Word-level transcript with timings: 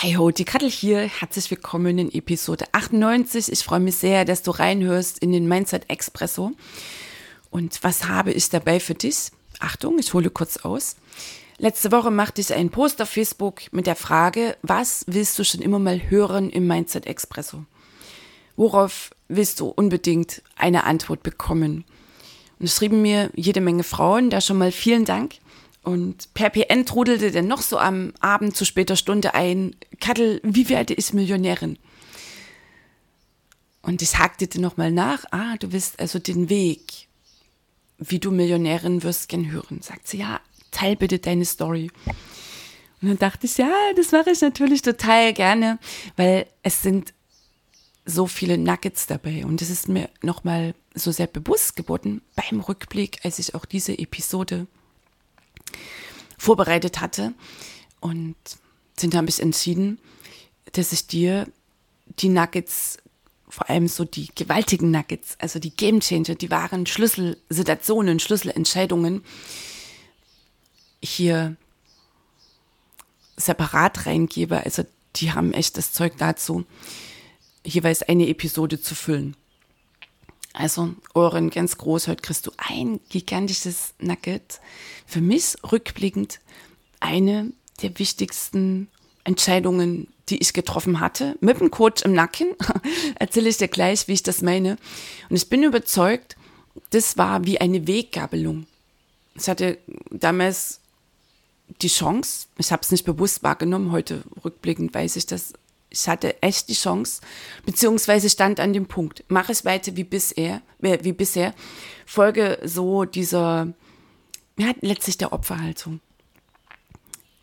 Hey 0.00 0.12
ho, 0.12 0.30
die 0.30 0.44
Kattel 0.44 0.70
hier. 0.70 1.00
Herzlich 1.00 1.50
willkommen 1.50 1.98
in 1.98 2.14
Episode 2.14 2.66
98. 2.70 3.50
Ich 3.50 3.64
freue 3.64 3.80
mich 3.80 3.96
sehr, 3.96 4.24
dass 4.24 4.44
du 4.44 4.52
reinhörst 4.52 5.18
in 5.18 5.32
den 5.32 5.48
Mindset 5.48 5.90
Expresso. 5.90 6.52
Und 7.50 7.82
was 7.82 8.06
habe 8.06 8.30
ich 8.30 8.48
dabei 8.48 8.78
für 8.78 8.94
dich? 8.94 9.32
Achtung, 9.58 9.98
ich 9.98 10.14
hole 10.14 10.30
kurz 10.30 10.58
aus. 10.58 10.94
Letzte 11.58 11.90
Woche 11.90 12.12
machte 12.12 12.40
ich 12.40 12.54
einen 12.54 12.70
Post 12.70 13.02
auf 13.02 13.08
Facebook 13.08 13.62
mit 13.72 13.88
der 13.88 13.96
Frage, 13.96 14.56
was 14.62 15.04
willst 15.08 15.36
du 15.36 15.42
schon 15.42 15.62
immer 15.62 15.80
mal 15.80 16.00
hören 16.08 16.48
im 16.50 16.68
Mindset 16.68 17.06
Expresso? 17.06 17.64
Worauf 18.54 19.10
willst 19.26 19.58
du 19.58 19.66
unbedingt 19.66 20.42
eine 20.54 20.84
Antwort 20.84 21.24
bekommen? 21.24 21.84
Und 22.60 22.66
es 22.66 22.76
schrieben 22.76 23.02
mir 23.02 23.30
jede 23.34 23.60
Menge 23.60 23.82
Frauen, 23.82 24.30
da 24.30 24.40
schon 24.40 24.58
mal 24.58 24.70
vielen 24.70 25.06
Dank. 25.06 25.38
Und 25.88 26.34
per 26.34 26.50
PN 26.50 26.84
trudelte 26.84 27.30
dann 27.30 27.46
noch 27.46 27.62
so 27.62 27.78
am 27.78 28.12
Abend 28.20 28.54
zu 28.54 28.66
später 28.66 28.94
Stunde 28.94 29.32
ein, 29.32 29.74
Kattel, 30.00 30.38
wie 30.44 30.68
werde 30.68 30.92
ich 30.92 31.14
Millionärin? 31.14 31.78
Und 33.80 34.02
ich 34.02 34.18
hakte 34.18 34.48
dir 34.48 34.60
nochmal 34.60 34.92
nach, 34.92 35.24
ah, 35.30 35.56
du 35.56 35.72
willst 35.72 35.98
also 35.98 36.18
den 36.18 36.50
Weg, 36.50 37.08
wie 37.96 38.18
du 38.18 38.30
Millionärin 38.30 39.02
wirst, 39.02 39.30
gern 39.30 39.50
hören. 39.50 39.80
Sagt 39.80 40.08
sie, 40.08 40.18
ja, 40.18 40.42
teil 40.72 40.94
bitte 40.94 41.20
deine 41.20 41.46
Story. 41.46 41.90
Und 43.00 43.08
dann 43.08 43.18
dachte 43.18 43.46
ich, 43.46 43.56
ja, 43.56 43.72
das 43.96 44.12
mache 44.12 44.32
ich 44.32 44.42
natürlich 44.42 44.82
total 44.82 45.32
gerne, 45.32 45.78
weil 46.16 46.44
es 46.62 46.82
sind 46.82 47.14
so 48.04 48.26
viele 48.26 48.58
Nuggets 48.58 49.06
dabei. 49.06 49.46
Und 49.46 49.62
es 49.62 49.70
ist 49.70 49.88
mir 49.88 50.10
nochmal 50.20 50.74
so 50.94 51.12
sehr 51.12 51.28
bewusst 51.28 51.76
geworden 51.76 52.20
beim 52.36 52.60
Rückblick, 52.60 53.24
als 53.24 53.38
ich 53.38 53.54
auch 53.54 53.64
diese 53.64 53.98
Episode 53.98 54.66
vorbereitet 56.38 57.00
hatte. 57.00 57.34
Und 58.00 58.36
sind 58.96 59.14
habe 59.14 59.28
ich 59.28 59.40
entschieden, 59.40 59.98
dass 60.72 60.92
ich 60.92 61.06
dir 61.06 61.46
die 62.06 62.28
Nuggets, 62.28 62.98
vor 63.48 63.68
allem 63.68 63.88
so 63.88 64.04
die 64.04 64.28
gewaltigen 64.34 64.90
Nuggets, 64.90 65.36
also 65.38 65.58
die 65.58 65.74
Game 65.74 66.00
Changer, 66.00 66.34
die 66.34 66.50
wahren 66.50 66.86
Schlüsselsituationen, 66.86 68.20
Schlüsselentscheidungen, 68.20 69.24
hier 71.02 71.56
separat 73.36 74.06
reingebe. 74.06 74.64
Also 74.64 74.84
die 75.16 75.32
haben 75.32 75.52
echt 75.52 75.76
das 75.76 75.92
Zeug 75.92 76.14
dazu, 76.18 76.64
jeweils 77.64 78.02
eine 78.02 78.28
Episode 78.28 78.80
zu 78.80 78.94
füllen. 78.94 79.36
Also 80.52 80.94
Ohren 81.14 81.50
ganz 81.50 81.76
groß, 81.78 82.08
heute 82.08 82.22
kriegst 82.22 82.46
du 82.46 82.52
ein 82.56 83.00
gigantisches 83.08 83.94
Nugget. 83.98 84.60
Für 85.06 85.20
mich 85.20 85.56
rückblickend 85.70 86.40
eine 87.00 87.52
der 87.82 87.98
wichtigsten 87.98 88.88
Entscheidungen, 89.24 90.08
die 90.28 90.38
ich 90.38 90.52
getroffen 90.52 91.00
hatte. 91.00 91.36
Mit 91.40 91.60
dem 91.60 91.70
Coach 91.70 92.02
im 92.02 92.12
Nacken 92.12 92.48
erzähle 93.16 93.48
ich 93.48 93.58
dir 93.58 93.68
gleich, 93.68 94.08
wie 94.08 94.14
ich 94.14 94.22
das 94.22 94.42
meine. 94.42 94.76
Und 95.28 95.36
ich 95.36 95.48
bin 95.48 95.62
überzeugt, 95.62 96.36
das 96.90 97.16
war 97.16 97.44
wie 97.44 97.60
eine 97.60 97.86
Weggabelung. 97.86 98.66
Ich 99.34 99.48
hatte 99.48 99.78
damals 100.10 100.80
die 101.82 101.88
Chance, 101.88 102.46
ich 102.56 102.72
habe 102.72 102.82
es 102.82 102.90
nicht 102.90 103.04
bewusst 103.04 103.42
wahrgenommen, 103.42 103.92
heute 103.92 104.24
rückblickend 104.44 104.94
weiß 104.94 105.16
ich 105.16 105.26
das, 105.26 105.52
ich 105.90 106.08
hatte 106.08 106.42
echt 106.42 106.68
die 106.68 106.74
Chance, 106.74 107.20
beziehungsweise 107.64 108.28
stand 108.28 108.60
an 108.60 108.72
dem 108.72 108.86
Punkt, 108.86 109.24
mache 109.28 109.52
es 109.52 109.64
weiter 109.64 109.96
wie 109.96 110.04
bisher, 110.04 110.62
äh, 110.82 110.98
wie 111.02 111.12
bisher, 111.12 111.54
folge 112.06 112.58
so 112.64 113.04
dieser, 113.04 113.72
ja, 114.58 114.72
letztlich 114.80 115.18
der 115.18 115.32
Opferhaltung. 115.32 116.00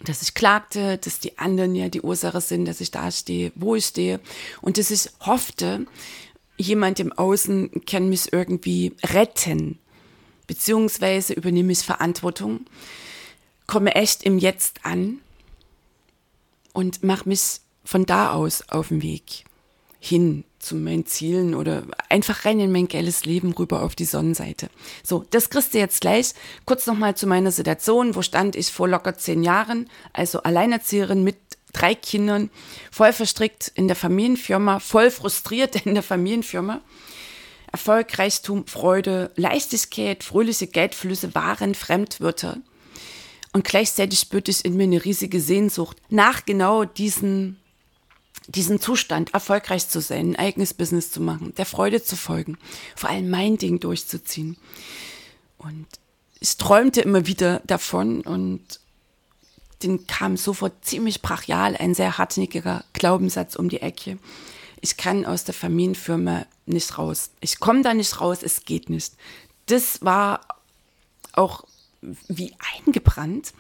Dass 0.02 0.22
ich 0.22 0.36
klagte, 0.36 0.98
dass 1.00 1.20
die 1.20 1.38
anderen 1.40 1.74
ja 1.74 1.90
die 1.90 2.02
Ursache 2.02 2.42
sind, 2.42 2.66
dass 2.66 2.82
ich 2.82 2.92
da 2.92 3.10
stehe, 3.10 3.52
wo 3.56 3.76
ich 3.76 3.86
stehe. 3.86 4.20
Und 4.62 4.78
dass 4.78 4.92
ich 4.92 5.10
hoffte, 5.22 5.88
jemand 6.58 7.00
im 7.00 7.12
Außen 7.12 7.86
kann 7.86 8.10
mich 8.10 8.32
irgendwie 8.32 8.94
retten, 9.04 9.80
beziehungsweise 10.46 11.34
übernehme 11.34 11.72
ich 11.72 11.80
Verantwortung, 11.80 12.66
komme 13.66 13.96
echt 13.96 14.24
im 14.24 14.38
Jetzt 14.38 14.86
an 14.86 15.22
und 16.74 17.04
mache 17.04 17.28
mich 17.28 17.62
von 17.86 18.06
da 18.06 18.34
aus 18.34 18.68
auf 18.70 18.90
dem 18.90 19.02
Weg 19.02 19.46
hin 20.00 20.44
zu 20.60 20.76
meinen 20.76 21.06
Zielen 21.06 21.56
oder 21.56 21.84
einfach 22.10 22.46
rein 22.46 22.60
in 22.60 22.72
mein 22.72 22.88
geiles 22.88 23.26
Leben 23.26 23.54
rüber 23.54 23.82
auf 23.82 23.96
die 23.96 24.06
Sonnenseite. 24.06 24.70
So, 25.04 25.26
das 25.32 25.50
kriegst 25.50 25.74
du 25.74 25.80
jetzt 25.80 26.02
gleich. 26.02 26.34
Kurz 26.66 26.86
nochmal 26.86 27.16
zu 27.16 27.28
meiner 27.28 27.52
Situation. 27.52 28.16
Wo 28.16 28.22
stand 28.22 28.56
ich 28.56 28.72
vor 28.72 28.88
locker 28.88 29.16
zehn 29.16 29.44
Jahren? 29.44 29.90
Also 30.14 30.44
Alleinerzieherin 30.44 31.24
mit 31.24 31.38
drei 31.74 31.94
Kindern, 31.96 32.50
voll 32.92 33.14
verstrickt 33.14 33.72
in 33.76 33.88
der 33.88 33.96
Familienfirma, 33.96 34.80
voll 34.80 35.12
frustriert 35.12 35.86
in 35.86 35.94
der 35.94 36.04
Familienfirma. 36.04 36.82
Erfolg, 37.72 38.18
Reichtum, 38.18 38.68
Freude, 38.68 39.32
Leichtigkeit, 39.36 40.24
fröhliche 40.24 40.68
Geldflüsse 40.68 41.36
waren 41.36 41.76
Fremdwörter. 41.76 42.58
Und 43.52 43.66
gleichzeitig 43.66 44.20
spürte 44.20 44.52
ich 44.52 44.64
in 44.64 44.78
mir 44.78 44.84
eine 44.84 45.04
riesige 45.04 45.42
Sehnsucht 45.42 45.98
nach 46.10 46.46
genau 46.46 46.86
diesen 46.86 47.60
diesen 48.48 48.80
Zustand, 48.80 49.34
erfolgreich 49.34 49.88
zu 49.90 50.02
sein, 50.02 50.32
ein 50.32 50.36
eigenes 50.36 50.74
Business 50.74 51.12
zu 51.12 51.22
machen, 51.22 51.54
der 51.56 51.66
Freude 51.66 52.04
zu 52.04 52.16
folgen, 52.16 52.58
vor 52.96 53.10
allem 53.10 53.30
mein 53.30 53.58
Ding 53.58 53.80
durchzuziehen. 53.80 54.58
Und 55.58 55.88
ich 56.40 56.58
träumte 56.58 57.02
immer 57.02 57.26
wieder 57.28 57.62
davon 57.66 58.22
und 58.22 58.80
den 59.84 60.08
kam 60.08 60.38
sofort 60.38 60.86
ziemlich 60.86 61.22
brachial 61.22 61.76
ein 61.76 61.94
sehr 61.94 62.18
hartnäckiger 62.18 62.84
Glaubenssatz 62.94 63.56
um 63.56 63.70
die 63.70 63.82
Ecke. 63.82 64.18
Ich 64.82 64.98
kann 64.98 65.26
aus 65.26 65.44
der 65.44 65.54
Familienfirma 65.54 66.46
nicht 66.66 66.98
raus. 66.98 67.32
Ich 67.40 67.60
komme 67.60 67.82
da 67.82 67.94
nicht 67.94 68.22
raus, 68.22 68.40
es 68.42 68.66
geht 68.66 68.90
nicht. 68.90 69.14
Das 69.66 70.04
war 70.04 70.42
auch 71.34 71.64
wie 72.28 72.54
eingebrannt. 72.86 73.54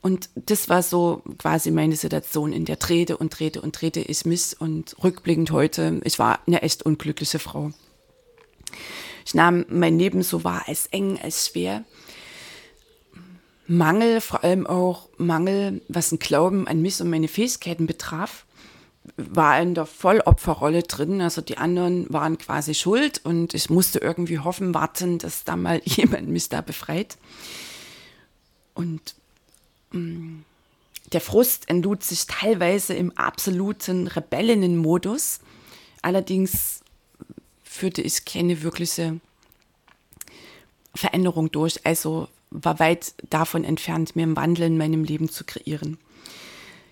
Und 0.00 0.28
das 0.34 0.68
war 0.68 0.82
so 0.82 1.22
quasi 1.38 1.70
meine 1.70 1.96
Situation, 1.96 2.52
in 2.52 2.64
der 2.64 2.76
drehte 2.76 3.16
und 3.16 3.38
drehte 3.38 3.60
und 3.60 3.80
drehte 3.80 4.00
ich 4.00 4.24
mich. 4.24 4.60
Und 4.60 4.96
rückblickend 5.02 5.50
heute, 5.50 6.00
ich 6.04 6.18
war 6.18 6.40
eine 6.46 6.62
echt 6.62 6.84
unglückliche 6.84 7.38
Frau. 7.38 7.72
Ich 9.26 9.34
nahm 9.34 9.64
mein 9.68 9.98
Leben 9.98 10.22
so 10.22 10.44
wahr 10.44 10.64
als 10.66 10.86
eng, 10.86 11.18
als 11.22 11.48
schwer. 11.48 11.84
Mangel, 13.66 14.20
vor 14.20 14.44
allem 14.44 14.66
auch 14.66 15.08
Mangel, 15.16 15.80
was 15.88 16.12
ein 16.12 16.18
Glauben 16.18 16.68
an 16.68 16.82
mich 16.82 17.00
und 17.00 17.08
meine 17.08 17.28
Fähigkeiten 17.28 17.86
betraf, 17.86 18.44
war 19.16 19.60
in 19.60 19.74
der 19.74 19.86
Vollopferrolle 19.86 20.82
drin. 20.82 21.20
Also 21.20 21.40
die 21.40 21.58
anderen 21.58 22.06
waren 22.12 22.38
quasi 22.38 22.74
schuld 22.74 23.20
und 23.24 23.54
ich 23.54 23.70
musste 23.70 23.98
irgendwie 23.98 24.38
hoffen, 24.38 24.74
warten, 24.74 25.18
dass 25.18 25.44
da 25.44 25.56
mal 25.56 25.80
jemand 25.84 26.28
mich 26.28 26.48
da 26.48 26.60
befreit. 26.60 27.16
Und 28.74 29.14
mh, 29.92 30.00
mm, 30.00 30.44
der 31.12 31.20
Frust 31.20 31.68
entlud 31.68 32.02
sich 32.02 32.26
teilweise 32.26 32.94
im 32.94 33.16
absoluten 33.16 34.08
Rebellinnenmodus. 34.08 35.40
Allerdings 36.02 36.80
führte 37.62 38.02
ich 38.02 38.24
keine 38.24 38.62
wirkliche 38.62 39.20
Veränderung 40.94 41.50
durch, 41.50 41.84
also 41.84 42.28
war 42.50 42.78
weit 42.78 43.14
davon 43.30 43.64
entfernt, 43.64 44.16
mir 44.16 44.22
einen 44.22 44.36
Wandel 44.36 44.66
in 44.66 44.78
meinem 44.78 45.04
Leben 45.04 45.28
zu 45.28 45.44
kreieren. 45.44 45.98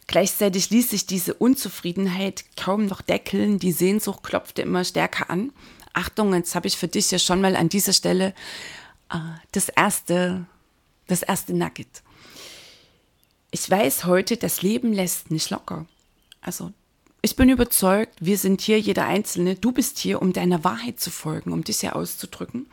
Gleichzeitig 0.08 0.70
ließ 0.70 0.90
sich 0.90 1.06
diese 1.06 1.34
Unzufriedenheit 1.34 2.44
kaum 2.56 2.87
noch 2.87 3.00
deckeln, 3.00 3.58
die 3.58 3.73
Sehnsucht 3.73 4.23
klopfte 4.23 4.62
immer 4.62 4.84
stärker 4.84 5.31
an. 5.31 5.52
Achtung, 5.94 6.34
jetzt 6.34 6.55
habe 6.55 6.67
ich 6.67 6.76
für 6.76 6.88
dich 6.88 7.11
ja 7.11 7.19
schon 7.19 7.40
mal 7.40 7.55
an 7.55 7.69
dieser 7.69 7.93
Stelle 7.93 8.34
äh, 9.11 9.19
das 9.52 9.69
erste 9.69 10.46
das 11.06 11.22
erste 11.22 11.54
Nugget. 11.54 12.02
Ich 13.50 13.69
weiß 13.69 14.04
heute, 14.04 14.37
das 14.37 14.62
Leben 14.62 14.93
lässt 14.93 15.31
nicht 15.31 15.50
locker. 15.50 15.87
Also, 16.40 16.72
ich 17.20 17.37
bin 17.37 17.49
überzeugt, 17.49 18.16
wir 18.20 18.37
sind 18.38 18.60
hier, 18.60 18.81
jeder 18.81 19.06
Einzelne, 19.06 19.54
du 19.54 19.72
bist 19.72 19.99
hier, 19.99 20.20
um 20.20 20.32
deiner 20.32 20.64
Wahrheit 20.64 20.99
zu 20.99 21.10
folgen, 21.10 21.52
um 21.52 21.62
dich 21.62 21.81
hier 21.81 21.94
auszudrücken. 21.94 22.66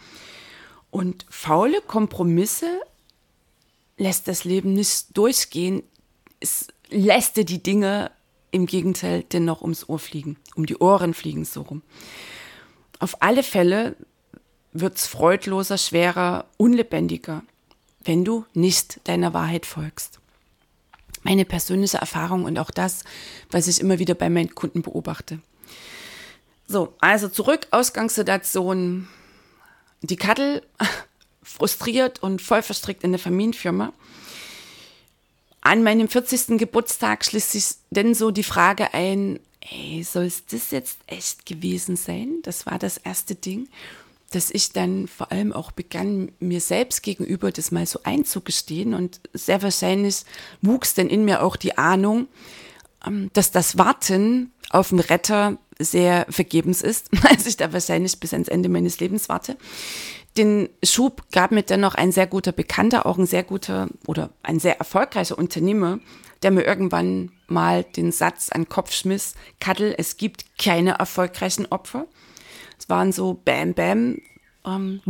Und 0.90 1.26
faule 1.30 1.82
Kompromisse 1.82 2.82
lässt 3.98 4.28
das 4.28 4.46
Leben 4.46 4.74
nicht 4.74 5.16
durchgehen. 5.16 5.84
Es 6.40 6.68
lässt 6.90 7.38
dir 7.38 7.46
die 7.46 7.62
Dinge 7.62 8.12
im 8.52 8.66
Gegenteil 8.66 9.24
dennoch 9.24 9.62
ums 9.62 9.88
Ohr 9.88 10.00
fliegen, 10.00 10.38
um 10.56 10.66
die 10.66 10.78
Ohren 10.78 11.14
fliegen 11.14 11.46
so 11.46 11.62
rum. 11.62 11.84
Auf 13.00 13.22
alle 13.22 13.44
Fälle 13.44 13.96
wird 14.72 14.98
es 14.98 15.06
freudloser, 15.06 15.78
schwerer, 15.78 16.46
unlebendiger, 16.58 17.44
wenn 18.10 18.26
du 18.26 18.44
nicht 18.56 19.02
deiner 19.04 19.36
Wahrheit 19.36 19.68
folgst. 19.68 20.20
Meine 21.22 21.46
persönliche 21.46 22.00
Erfahrung 22.00 22.44
und 22.44 22.58
auch 22.58 22.72
das, 22.72 23.04
was 23.52 23.68
ich 23.68 23.80
immer 23.80 24.00
wieder 24.00 24.16
bei 24.16 24.32
meinen 24.32 24.56
Kunden 24.56 24.82
beobachte. 24.82 25.38
So, 26.68 26.96
also 27.02 27.30
zurück, 27.30 27.68
Ausgangssituation. 27.70 29.08
Die 30.02 30.16
Kattel 30.16 30.64
frustriert 31.44 32.24
und 32.24 32.42
voll 32.42 32.64
verstrickt 32.64 33.04
in 33.04 33.12
der 33.12 33.20
Familienfirma. 33.20 33.94
An 35.62 35.84
meinem 35.84 36.08
40. 36.08 36.58
Geburtstag 36.58 37.24
schließt 37.24 37.52
sich 37.52 37.66
denn 37.92 38.16
so 38.16 38.32
die 38.32 38.42
Frage 38.42 38.92
ein, 38.96 39.40
ey, 39.62 40.02
soll 40.04 40.26
es 40.26 40.48
das 40.48 40.72
jetzt 40.72 40.98
echt 41.06 41.46
gewesen 41.46 41.96
sein? 41.96 42.40
Das 42.42 42.66
war 42.66 42.80
das 42.80 42.98
erste 42.98 43.36
Ding, 43.36 43.70
dass 44.32 44.52
ich 44.52 44.72
dann 44.72 45.08
vor 45.08 45.32
allem 45.32 45.54
auch 45.54 45.72
begann, 45.72 46.32
mir 46.40 46.62
selbst 46.62 47.04
gegenüber 47.04 47.52
das 47.52 47.72
mal 47.72 47.86
so 47.86 48.02
einzugestehen. 48.04 48.94
Und 48.94 49.20
sehr 49.34 49.62
wahrscheinlich 49.62 50.24
wuchs 50.62 50.94
dann 50.94 51.08
in 51.08 51.26
mir 51.26 51.44
auch 51.44 51.56
die 51.56 51.78
Ahnung, 51.78 52.28
ähm, 53.06 53.30
dass 53.34 53.52
das 53.52 53.78
Warten 53.78 54.52
auf 54.70 54.92
einen 54.92 55.02
Retter 55.02 55.58
sehr 55.80 56.26
vergebens 56.30 56.82
ist, 56.82 57.10
als 57.24 57.46
ich 57.46 57.58
da 57.58 57.74
wahrscheinlich 57.74 58.20
bis 58.20 58.34
ans 58.34 58.50
Ende 58.50 58.70
meines 58.70 59.00
Lebens 59.00 59.30
warte 59.30 59.58
den 60.38 60.70
Schub 60.84 61.24
gab 61.32 61.52
mir 61.52 61.64
dennoch 61.64 61.96
ein 61.96 62.12
sehr 62.12 62.28
guter 62.28 62.52
Bekannter, 62.52 63.06
auch 63.06 63.18
ein 63.18 63.26
sehr 63.26 63.44
guter 63.44 63.90
oder 64.08 64.30
ein 64.44 64.60
sehr 64.60 64.78
erfolgreicher 64.78 65.38
Unternehmer, 65.38 66.00
der 66.44 66.52
mir 66.52 66.64
irgendwann 66.64 67.32
mal 67.48 67.84
den 67.84 68.12
Satz 68.12 68.50
an 68.50 68.64
den 68.64 68.70
Kopf 68.70 68.94
schmiss, 68.94 69.34
Kattel, 69.60 69.94
es 69.98 70.18
gibt 70.18 70.58
keine 70.58 70.92
erfolgreichen 70.92 71.66
Opfer. 71.66 72.06
Es 72.80 72.90
waren 72.90 73.12
so 73.12 73.40
Bam 73.46 73.74
Bam 73.74 74.18
ähm. 74.66 75.02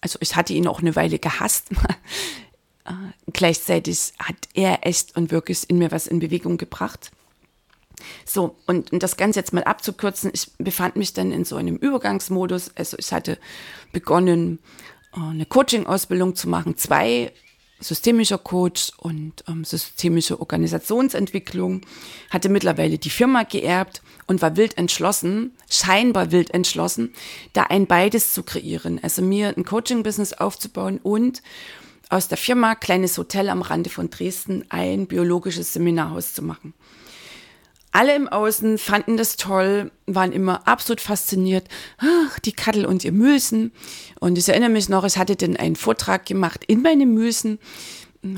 Also 0.00 0.18
ich 0.20 0.36
hatte 0.36 0.52
ihn 0.52 0.66
auch 0.66 0.80
eine 0.80 0.96
Weile 0.96 1.18
gehasst. 1.18 1.70
äh, 2.84 2.92
gleichzeitig 3.32 4.12
hat 4.18 4.36
er 4.54 4.86
echt 4.86 5.16
und 5.16 5.30
wirklich 5.30 5.68
in 5.68 5.78
mir 5.78 5.90
was 5.90 6.06
in 6.06 6.20
Bewegung 6.20 6.56
gebracht. 6.56 7.10
So, 8.24 8.56
und, 8.66 8.92
und 8.92 9.02
das 9.02 9.16
Ganze 9.16 9.40
jetzt 9.40 9.52
mal 9.52 9.64
abzukürzen, 9.64 10.30
ich 10.32 10.52
befand 10.58 10.94
mich 10.94 11.14
dann 11.14 11.32
in 11.32 11.44
so 11.44 11.56
einem 11.56 11.76
Übergangsmodus. 11.76 12.70
Also 12.76 12.96
ich 12.98 13.12
hatte 13.12 13.38
begonnen, 13.92 14.60
äh, 15.16 15.20
eine 15.20 15.46
Coaching-Ausbildung 15.46 16.36
zu 16.36 16.48
machen, 16.48 16.76
zwei 16.76 17.32
systemischer 17.80 18.38
Coach 18.38 18.92
und 18.98 19.44
ähm, 19.48 19.64
systemische 19.64 20.40
Organisationsentwicklung, 20.40 21.82
hatte 22.30 22.48
mittlerweile 22.48 22.98
die 22.98 23.10
Firma 23.10 23.44
geerbt 23.44 24.02
und 24.28 24.40
war 24.42 24.56
wild 24.56 24.78
entschlossen, 24.78 25.56
scheinbar 25.68 26.30
wild 26.30 26.54
entschlossen, 26.54 27.14
da 27.54 27.64
ein 27.64 27.86
beides 27.86 28.32
zu 28.32 28.44
kreieren. 28.44 29.00
Also 29.02 29.22
mir 29.22 29.54
ein 29.56 29.64
Coaching-Business 29.64 30.34
aufzubauen 30.34 31.00
und 31.02 31.42
aus 32.10 32.28
der 32.28 32.38
Firma, 32.38 32.74
kleines 32.74 33.18
Hotel 33.18 33.48
am 33.48 33.62
Rande 33.62 33.90
von 33.90 34.10
Dresden, 34.10 34.64
ein 34.68 35.06
biologisches 35.08 35.72
Seminarhaus 35.72 36.34
zu 36.34 36.42
machen. 36.42 36.74
Alle 37.90 38.14
im 38.14 38.28
Außen 38.28 38.76
fanden 38.78 39.16
das 39.16 39.36
toll, 39.36 39.90
waren 40.06 40.32
immer 40.32 40.68
absolut 40.68 41.00
fasziniert. 41.00 41.66
Ach, 41.98 42.38
die 42.38 42.52
Kattel 42.52 42.84
und 42.84 43.02
ihr 43.02 43.12
Müsen. 43.12 43.72
Und 44.20 44.36
ich 44.36 44.48
erinnere 44.48 44.68
mich 44.68 44.88
noch, 44.88 45.04
ich 45.04 45.16
hatte 45.16 45.36
dann 45.36 45.56
einen 45.56 45.76
Vortrag 45.76 46.26
gemacht 46.26 46.64
in 46.66 46.82
meinem 46.82 47.14
Müsen, 47.14 47.58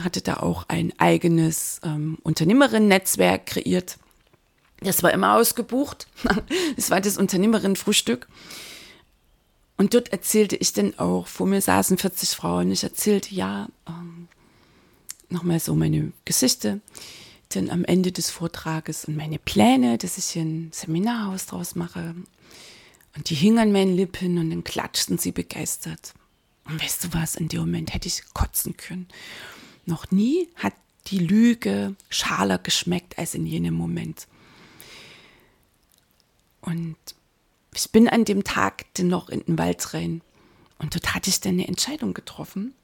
hatte 0.05 0.23
da 0.23 0.35
auch 0.35 0.67
ein 0.69 0.93
eigenes 0.99 1.81
ähm, 1.85 2.19
Unternehmerinnen-Netzwerk 2.23 3.47
kreiert. 3.47 3.99
Das 4.81 5.03
war 5.03 5.13
immer 5.13 5.37
ausgebucht. 5.37 6.07
Das 6.77 6.91
war 6.91 7.01
das 7.01 7.19
Unternehmerinnen-Frühstück. 7.19 8.27
Und 9.77 9.95
dort 9.95 10.13
erzählte 10.13 10.57
ich 10.57 10.73
dann 10.73 10.99
auch, 10.99 11.27
vor 11.27 11.47
mir 11.47 11.61
saßen 11.61 11.99
40 11.99 12.31
Frauen. 12.31 12.71
Ich 12.71 12.83
erzählte, 12.83 13.35
ja, 13.35 13.69
ähm, 13.87 14.29
nochmal 15.29 15.61
so 15.61 15.75
meine 15.75 16.13
Geschichte 16.25 16.81
dann 17.51 17.71
am 17.71 17.85
Ende 17.85 18.13
des 18.13 18.31
Vortrages 18.31 19.07
und 19.07 19.17
meine 19.17 19.39
Pläne, 19.39 19.99
dass 19.99 20.19
ich 20.19 20.27
hier 20.27 20.43
ein 20.43 20.71
Seminarhaus 20.73 21.47
draus 21.47 21.75
mache. 21.75 22.15
Und 23.17 23.29
die 23.29 23.35
hingen 23.35 23.59
an 23.59 23.73
meinen 23.73 23.97
Lippen 23.97 24.39
und 24.39 24.51
dann 24.51 24.65
klatschten 24.65 25.19
sie 25.19 25.33
begeistert. 25.33 26.15
Und 26.65 26.81
weißt 26.81 27.05
du 27.05 27.09
was, 27.13 27.35
in 27.35 27.49
dem 27.49 27.61
Moment 27.61 27.93
hätte 27.93 28.07
ich 28.07 28.23
kotzen 28.35 28.77
können. 28.77 29.09
Noch 29.85 30.11
nie 30.11 30.49
hat 30.55 30.75
die 31.09 31.19
Lüge 31.19 31.97
schaler 32.09 32.59
geschmeckt 32.59 33.19
als 33.19 33.35
in 33.35 33.47
jenem 33.47 33.75
Moment. 33.75 34.29
Und 36.61 36.97
ich 37.75 37.91
bin 37.91 38.09
an 38.09 38.25
dem 38.25 38.45
Tag 38.45 38.87
dann 38.95 39.09
noch 39.09 39.29
in 39.29 39.41
den 39.45 39.59
Wald 39.59 39.95
rein. 39.95 40.23
Und 40.79 40.95
dort 40.95 41.15
hatte 41.15 41.31
ich 41.31 41.41
dann 41.41 41.55
eine 41.55 41.69
Entscheidung 41.69 42.15
getroffen 42.15 42.75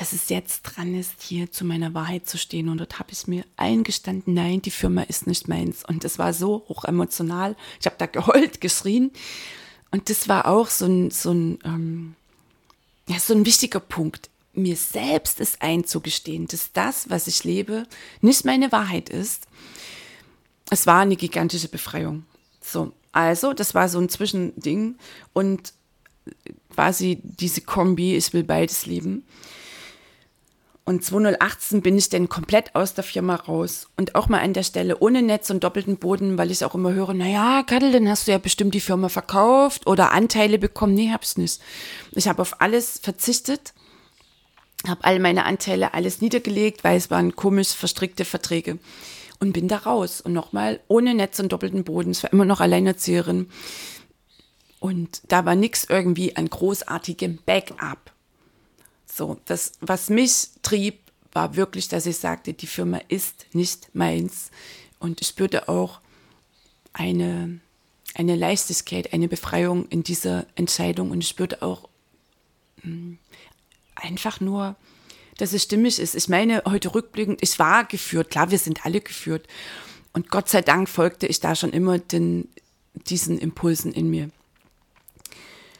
dass 0.00 0.14
es 0.14 0.30
jetzt 0.30 0.62
dran 0.62 0.94
ist, 0.94 1.20
hier 1.20 1.52
zu 1.52 1.62
meiner 1.62 1.92
Wahrheit 1.92 2.26
zu 2.26 2.38
stehen. 2.38 2.70
Und 2.70 2.78
dort 2.78 2.98
habe 2.98 3.12
ich 3.12 3.26
mir 3.26 3.44
eingestanden, 3.56 4.32
nein, 4.32 4.62
die 4.62 4.70
Firma 4.70 5.02
ist 5.02 5.26
nicht 5.26 5.46
meins. 5.46 5.84
Und 5.86 6.04
das 6.04 6.18
war 6.18 6.32
so 6.32 6.64
hoch 6.68 6.84
emotional. 6.84 7.54
Ich 7.78 7.84
habe 7.84 7.96
da 7.98 8.06
geheult, 8.06 8.62
geschrien. 8.62 9.10
Und 9.90 10.08
das 10.08 10.26
war 10.26 10.46
auch 10.46 10.68
so 10.68 10.86
ein, 10.86 11.10
so 11.10 11.32
ein, 11.32 11.58
ähm, 11.64 12.14
ja, 13.08 13.18
so 13.18 13.34
ein 13.34 13.44
wichtiger 13.44 13.80
Punkt, 13.80 14.30
mir 14.54 14.76
selbst 14.76 15.38
es 15.38 15.60
einzugestehen, 15.60 16.46
dass 16.46 16.72
das, 16.72 17.10
was 17.10 17.26
ich 17.26 17.44
lebe, 17.44 17.86
nicht 18.22 18.46
meine 18.46 18.72
Wahrheit 18.72 19.10
ist. 19.10 19.48
Es 20.70 20.86
war 20.86 21.00
eine 21.00 21.16
gigantische 21.16 21.68
Befreiung. 21.68 22.24
So, 22.60 22.92
also, 23.12 23.52
das 23.52 23.74
war 23.74 23.88
so 23.88 23.98
ein 23.98 24.08
Zwischending 24.08 24.96
und 25.32 25.72
quasi 26.72 27.20
diese 27.22 27.62
Kombi, 27.62 28.16
ich 28.16 28.32
will 28.32 28.44
beides 28.44 28.86
leben. 28.86 29.24
Und 30.84 31.04
2018 31.04 31.82
bin 31.82 31.96
ich 31.96 32.08
dann 32.08 32.28
komplett 32.28 32.74
aus 32.74 32.94
der 32.94 33.04
Firma 33.04 33.36
raus. 33.36 33.86
Und 33.96 34.16
auch 34.16 34.28
mal 34.28 34.40
an 34.40 34.54
der 34.54 34.64
Stelle 34.64 34.98
ohne 34.98 35.22
Netz 35.22 35.50
und 35.50 35.62
doppelten 35.62 35.98
Boden, 35.98 36.36
weil 36.36 36.50
ich 36.50 36.64
auch 36.64 36.74
immer 36.74 36.92
höre, 36.92 37.14
naja, 37.14 37.62
Kadel, 37.62 37.92
dann 37.92 38.08
hast 38.08 38.26
du 38.26 38.32
ja 38.32 38.38
bestimmt 38.38 38.74
die 38.74 38.80
Firma 38.80 39.08
verkauft 39.08 39.86
oder 39.86 40.10
Anteile 40.10 40.58
bekommen. 40.58 40.94
Nee, 40.94 41.12
hab's 41.12 41.36
nicht. 41.36 41.60
Ich 42.12 42.26
habe 42.26 42.42
auf 42.42 42.60
alles 42.60 42.98
verzichtet, 43.00 43.72
habe 44.84 45.04
all 45.04 45.20
meine 45.20 45.44
Anteile 45.44 45.94
alles 45.94 46.20
niedergelegt, 46.22 46.82
weil 46.82 46.96
es 46.96 47.10
waren 47.10 47.36
komisch 47.36 47.68
verstrickte 47.68 48.24
Verträge. 48.24 48.78
Und 49.40 49.52
bin 49.52 49.68
da 49.68 49.78
raus. 49.78 50.20
Und 50.20 50.32
nochmal 50.32 50.80
ohne 50.86 51.14
Netz 51.14 51.40
und 51.40 51.50
doppelten 51.52 51.84
Boden. 51.84 52.12
Ich 52.12 52.22
war 52.22 52.32
immer 52.32 52.44
noch 52.44 52.60
Alleinerzieherin. 52.60 53.48
Und 54.78 55.22
da 55.28 55.44
war 55.44 55.54
nichts 55.54 55.84
irgendwie 55.88 56.36
an 56.36 56.48
großartigem 56.48 57.40
Backup. 57.44 58.12
So, 59.06 59.38
das, 59.46 59.72
was 59.80 60.08
mich 60.08 60.50
trieb, 60.62 61.00
war 61.32 61.56
wirklich, 61.56 61.88
dass 61.88 62.06
ich 62.06 62.16
sagte, 62.16 62.54
die 62.54 62.66
Firma 62.66 63.00
ist 63.08 63.46
nicht 63.52 63.94
meins. 63.94 64.50
Und 64.98 65.20
ich 65.20 65.28
spürte 65.28 65.68
auch 65.68 66.00
eine, 66.92 67.60
eine 68.14 68.36
Leichtigkeit, 68.36 69.12
eine 69.12 69.28
Befreiung 69.28 69.86
in 69.88 70.02
dieser 70.02 70.46
Entscheidung. 70.54 71.10
Und 71.10 71.22
ich 71.22 71.28
spürte 71.28 71.62
auch 71.62 71.88
mh, 72.82 72.84
hm, 72.84 73.18
einfach 73.94 74.40
nur, 74.40 74.76
dass 75.40 75.52
es 75.52 75.62
stimmig 75.62 75.98
ist. 75.98 76.14
Ich 76.14 76.28
meine, 76.28 76.62
heute 76.66 76.94
rückblickend, 76.94 77.42
ich 77.42 77.58
war 77.58 77.84
geführt. 77.84 78.30
Klar, 78.30 78.50
wir 78.50 78.58
sind 78.58 78.84
alle 78.84 79.00
geführt. 79.00 79.46
Und 80.12 80.30
Gott 80.30 80.48
sei 80.48 80.60
Dank 80.60 80.88
folgte 80.88 81.26
ich 81.26 81.40
da 81.40 81.54
schon 81.54 81.70
immer 81.70 81.98
den, 81.98 82.48
diesen 82.94 83.38
Impulsen 83.38 83.92
in 83.92 84.10
mir. 84.10 84.30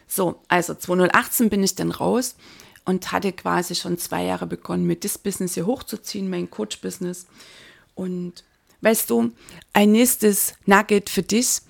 So, 0.06 0.40
also 0.48 0.74
2018 0.74 1.50
bin 1.50 1.62
ich 1.62 1.74
dann 1.74 1.90
raus 1.90 2.36
und 2.84 3.12
hatte 3.12 3.32
quasi 3.32 3.74
schon 3.74 3.98
zwei 3.98 4.24
Jahre 4.24 4.46
begonnen, 4.46 4.86
mit 4.86 5.04
das 5.04 5.18
Business 5.18 5.54
hier 5.54 5.66
hochzuziehen, 5.66 6.30
mein 6.30 6.50
Coach-Business. 6.50 7.26
Und 7.94 8.44
weißt 8.80 9.10
du, 9.10 9.32
ein 9.72 9.92
nächstes 9.92 10.54
Nugget 10.64 11.10
für 11.10 11.22
dich, 11.22 11.60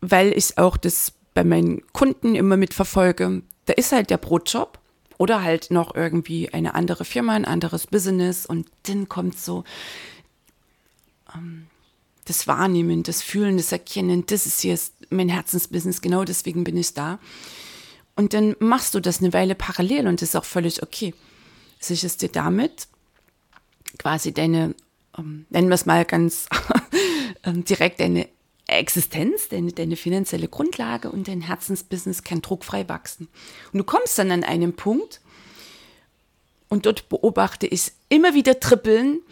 weil 0.00 0.36
ich 0.36 0.58
auch 0.58 0.76
das 0.76 1.12
bei 1.34 1.44
meinen 1.44 1.82
Kunden 1.92 2.34
immer 2.34 2.56
mitverfolge, 2.56 3.42
da 3.66 3.72
ist 3.72 3.92
halt 3.92 4.10
der 4.10 4.18
Brotjob 4.18 4.77
oder 5.18 5.42
halt 5.42 5.70
noch 5.70 5.94
irgendwie 5.94 6.52
eine 6.52 6.74
andere 6.74 7.04
Firma, 7.04 7.34
ein 7.34 7.44
anderes 7.44 7.86
Business 7.86 8.46
und 8.46 8.68
dann 8.84 9.08
kommt 9.08 9.38
so 9.38 9.64
ähm, 11.34 11.66
das 12.24 12.46
Wahrnehmen, 12.46 13.02
das 13.02 13.22
Fühlen, 13.22 13.56
das 13.56 13.72
Erkennen, 13.72 14.24
das 14.26 14.46
ist 14.46 14.62
jetzt 14.64 14.94
mein 15.10 15.28
Herzensbusiness, 15.28 16.00
genau 16.00 16.24
deswegen 16.24 16.64
bin 16.64 16.76
ich 16.76 16.94
da. 16.94 17.18
Und 18.16 18.34
dann 18.34 18.56
machst 18.58 18.94
du 18.94 19.00
das 19.00 19.20
eine 19.20 19.32
Weile 19.32 19.54
parallel 19.54 20.08
und 20.08 20.20
das 20.20 20.30
ist 20.30 20.36
auch 20.36 20.44
völlig 20.44 20.82
okay. 20.82 21.14
Sicherst 21.78 22.22
dir 22.22 22.28
damit 22.28 22.88
quasi 23.98 24.32
deine, 24.32 24.74
ähm, 25.16 25.46
nennen 25.50 25.68
wir 25.68 25.74
es 25.74 25.86
mal 25.86 26.04
ganz 26.04 26.48
ähm, 27.44 27.64
direkt, 27.64 28.00
deine 28.00 28.28
Existenz, 28.68 29.48
deine, 29.48 29.72
deine 29.72 29.96
finanzielle 29.96 30.48
Grundlage 30.48 31.10
und 31.10 31.28
dein 31.28 31.40
Herzensbusiness 31.40 32.22
kann 32.22 32.42
druckfrei 32.42 32.88
wachsen. 32.88 33.28
Und 33.72 33.78
du 33.78 33.84
kommst 33.84 34.18
dann 34.18 34.30
an 34.30 34.44
einen 34.44 34.74
Punkt, 34.74 35.20
und 36.68 36.86
dort 36.86 37.08
beobachte 37.08 37.66
ich 37.66 37.92
immer 38.08 38.34
wieder 38.34 38.60
Trippeln 38.60 39.22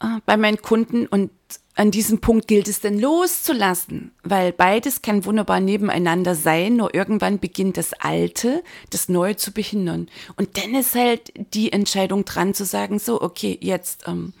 äh, 0.00 0.18
bei 0.26 0.36
meinen 0.36 0.60
Kunden 0.60 1.06
und 1.06 1.30
an 1.74 1.90
diesem 1.90 2.20
Punkt 2.20 2.46
gilt 2.46 2.68
es 2.68 2.80
dann 2.80 2.98
loszulassen, 2.98 4.12
weil 4.22 4.52
beides 4.52 5.00
kann 5.00 5.24
wunderbar 5.24 5.60
nebeneinander 5.60 6.34
sein, 6.34 6.76
nur 6.76 6.94
irgendwann 6.94 7.38
beginnt 7.38 7.78
das 7.78 7.94
Alte, 7.94 8.62
das 8.90 9.08
Neue 9.08 9.36
zu 9.36 9.52
behindern. 9.52 10.10
Und 10.36 10.58
dann 10.58 10.74
ist 10.74 10.94
halt 10.94 11.32
die 11.54 11.72
Entscheidung 11.72 12.26
dran 12.26 12.52
zu 12.52 12.66
sagen, 12.66 12.98
so, 12.98 13.22
okay, 13.22 13.56
jetzt 13.62 14.06
ähm, 14.06 14.34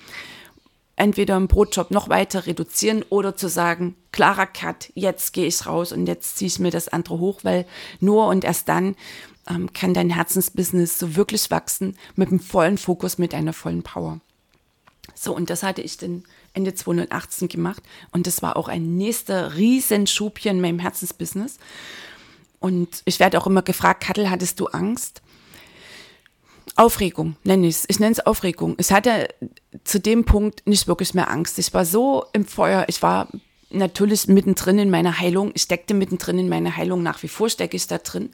entweder 1.00 1.36
im 1.36 1.48
Brotjob 1.48 1.90
noch 1.90 2.08
weiter 2.10 2.46
reduzieren 2.46 3.02
oder 3.08 3.34
zu 3.34 3.48
sagen, 3.48 3.96
klarer 4.12 4.46
Cut, 4.46 4.90
jetzt 4.94 5.32
gehe 5.32 5.46
ich 5.46 5.66
raus 5.66 5.92
und 5.92 6.06
jetzt 6.06 6.36
ziehe 6.36 6.48
ich 6.48 6.58
mir 6.58 6.70
das 6.70 6.88
andere 6.88 7.18
hoch, 7.18 7.40
weil 7.42 7.66
nur 8.00 8.26
und 8.26 8.44
erst 8.44 8.68
dann 8.68 8.96
ähm, 9.48 9.72
kann 9.72 9.94
dein 9.94 10.10
Herzensbusiness 10.10 10.98
so 10.98 11.16
wirklich 11.16 11.50
wachsen 11.50 11.96
mit 12.16 12.28
einem 12.28 12.38
vollen 12.38 12.76
Fokus, 12.76 13.16
mit 13.16 13.34
einer 13.34 13.54
vollen 13.54 13.82
Power. 13.82 14.20
So, 15.14 15.34
und 15.34 15.48
das 15.48 15.62
hatte 15.62 15.80
ich 15.80 15.96
dann 15.96 16.24
Ende 16.52 16.74
2018 16.74 17.48
gemacht 17.48 17.82
und 18.12 18.26
das 18.26 18.42
war 18.42 18.56
auch 18.56 18.68
ein 18.68 18.96
nächster 18.96 19.56
Riesenschub 19.56 20.38
hier 20.38 20.52
in 20.52 20.60
meinem 20.60 20.80
Herzensbusiness. 20.80 21.58
Und 22.58 23.00
ich 23.06 23.20
werde 23.20 23.40
auch 23.40 23.46
immer 23.46 23.62
gefragt, 23.62 24.02
Kattel, 24.02 24.28
hattest 24.28 24.60
du 24.60 24.66
Angst? 24.66 25.22
Aufregung 26.76 27.36
nenne 27.44 27.66
ich 27.66 27.76
es. 27.76 27.84
Ich 27.88 28.00
nenne 28.00 28.12
es 28.12 28.20
Aufregung. 28.20 28.74
Ich 28.78 28.90
hatte 28.92 29.28
zu 29.84 30.00
dem 30.00 30.24
Punkt 30.24 30.66
nicht 30.66 30.88
wirklich 30.88 31.14
mehr 31.14 31.30
Angst. 31.30 31.58
Ich 31.58 31.72
war 31.74 31.84
so 31.84 32.24
im 32.32 32.44
Feuer. 32.44 32.84
Ich 32.88 33.02
war 33.02 33.28
natürlich 33.70 34.26
mittendrin 34.28 34.78
in 34.78 34.90
meiner 34.90 35.18
Heilung. 35.18 35.52
Ich 35.54 35.62
steckte 35.62 35.94
mittendrin 35.94 36.38
in 36.38 36.48
meiner 36.48 36.76
Heilung. 36.76 37.02
Nach 37.02 37.22
wie 37.22 37.28
vor 37.28 37.48
stecke 37.48 37.76
ich 37.76 37.86
da 37.86 37.98
drin. 37.98 38.30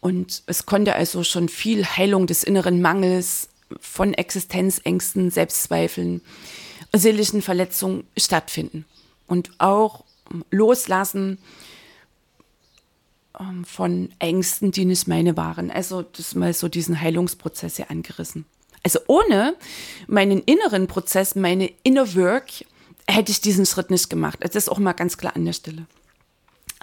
Und 0.00 0.42
es 0.46 0.66
konnte 0.66 0.94
also 0.94 1.22
schon 1.24 1.48
viel 1.48 1.84
Heilung 1.84 2.26
des 2.26 2.42
inneren 2.42 2.82
Mangels 2.82 3.48
von 3.80 4.14
Existenzängsten, 4.14 5.30
Selbstzweifeln, 5.30 6.20
seelischen 6.92 7.40
Verletzungen 7.40 8.04
stattfinden. 8.16 8.84
Und 9.26 9.50
auch 9.58 10.04
loslassen 10.50 11.38
ähm, 13.38 13.64
von 13.64 14.10
Ängsten, 14.18 14.70
die 14.70 14.84
nicht 14.84 15.08
meine 15.08 15.36
waren. 15.36 15.70
Also 15.70 16.02
das 16.02 16.34
mal 16.34 16.52
so 16.52 16.68
diesen 16.68 17.00
Heilungsprozess 17.00 17.76
hier 17.76 17.90
angerissen. 17.90 18.44
Also 18.82 19.00
ohne 19.06 19.56
meinen 20.08 20.40
inneren 20.40 20.86
Prozess, 20.86 21.34
meine 21.34 21.70
Inner 21.82 22.14
Work, 22.14 22.50
hätte 23.08 23.32
ich 23.32 23.40
diesen 23.40 23.66
Schritt 23.66 23.90
nicht 23.90 24.10
gemacht. 24.10 24.38
Also 24.42 24.54
das 24.54 24.64
ist 24.64 24.68
auch 24.68 24.78
mal 24.78 24.92
ganz 24.92 25.16
klar 25.16 25.36
an 25.36 25.44
der 25.44 25.52
Stelle. 25.52 25.86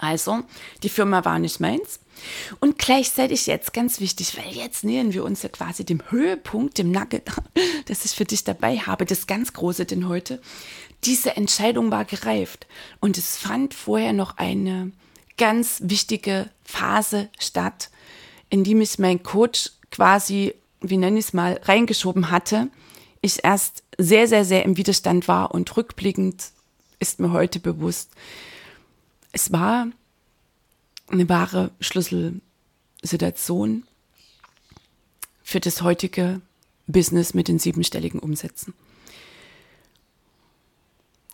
Also, 0.00 0.44
die 0.82 0.88
Firma 0.88 1.26
war 1.26 1.38
nicht 1.38 1.60
meins. 1.60 2.00
Und 2.58 2.78
gleichzeitig 2.78 3.46
jetzt 3.46 3.74
ganz 3.74 4.00
wichtig, 4.00 4.36
weil 4.38 4.50
jetzt 4.54 4.82
nähern 4.82 5.12
wir 5.12 5.24
uns 5.24 5.42
ja 5.42 5.50
quasi 5.50 5.84
dem 5.84 6.02
Höhepunkt, 6.10 6.78
dem 6.78 6.90
Nugget, 6.90 7.30
das 7.86 8.06
ich 8.06 8.12
für 8.12 8.24
dich 8.24 8.44
dabei 8.44 8.78
habe, 8.78 9.04
das 9.04 9.26
ganz 9.26 9.52
Große 9.52 9.84
denn 9.84 10.08
heute. 10.08 10.40
Diese 11.04 11.36
Entscheidung 11.36 11.90
war 11.90 12.06
gereift 12.06 12.66
und 13.00 13.18
es 13.18 13.36
fand 13.36 13.74
vorher 13.74 14.12
noch 14.14 14.38
eine 14.38 14.92
ganz 15.40 15.80
wichtige 15.82 16.48
Phase 16.64 17.28
statt, 17.38 17.90
in 18.50 18.62
die 18.62 18.74
mich 18.74 18.98
mein 18.98 19.22
Coach 19.22 19.70
quasi, 19.90 20.52
wie 20.82 20.98
nenne 20.98 21.18
ich 21.18 21.28
es 21.28 21.32
mal, 21.32 21.58
reingeschoben 21.64 22.30
hatte. 22.30 22.68
Ich 23.22 23.42
erst 23.42 23.82
sehr, 23.96 24.28
sehr, 24.28 24.44
sehr 24.44 24.66
im 24.66 24.76
Widerstand 24.76 25.28
war 25.28 25.54
und 25.54 25.74
rückblickend 25.78 26.50
ist 26.98 27.20
mir 27.20 27.32
heute 27.32 27.58
bewusst, 27.58 28.10
es 29.32 29.50
war 29.50 29.86
eine 31.08 31.26
wahre 31.30 31.70
Schlüsselsituation 31.80 33.84
für 35.42 35.60
das 35.60 35.80
heutige 35.80 36.42
Business 36.86 37.32
mit 37.32 37.48
den 37.48 37.58
siebenstelligen 37.58 38.20
Umsätzen. 38.20 38.74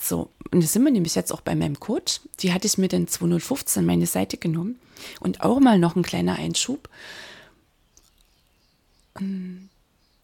So, 0.01 0.31
und 0.51 0.63
da 0.63 0.67
sind 0.67 0.85
wir 0.85 0.93
nämlich 0.93 1.15
jetzt 1.15 1.33
auch 1.33 1.41
bei 1.41 1.55
meinem 1.55 1.81
Coach. 1.81 2.21
Die 2.41 2.53
hatte 2.53 2.67
ich 2.67 2.79
mir 2.79 2.89
dann 2.89 3.09
2015 3.09 3.85
meine 3.85 4.07
Seite 4.07 4.37
genommen. 4.37 4.79
Und 5.21 5.41
auch 5.43 5.61
mal 5.61 5.79
noch 5.79 5.97
ein 5.97 6.03
kleiner 6.03 6.37
Einschub. 6.37 6.89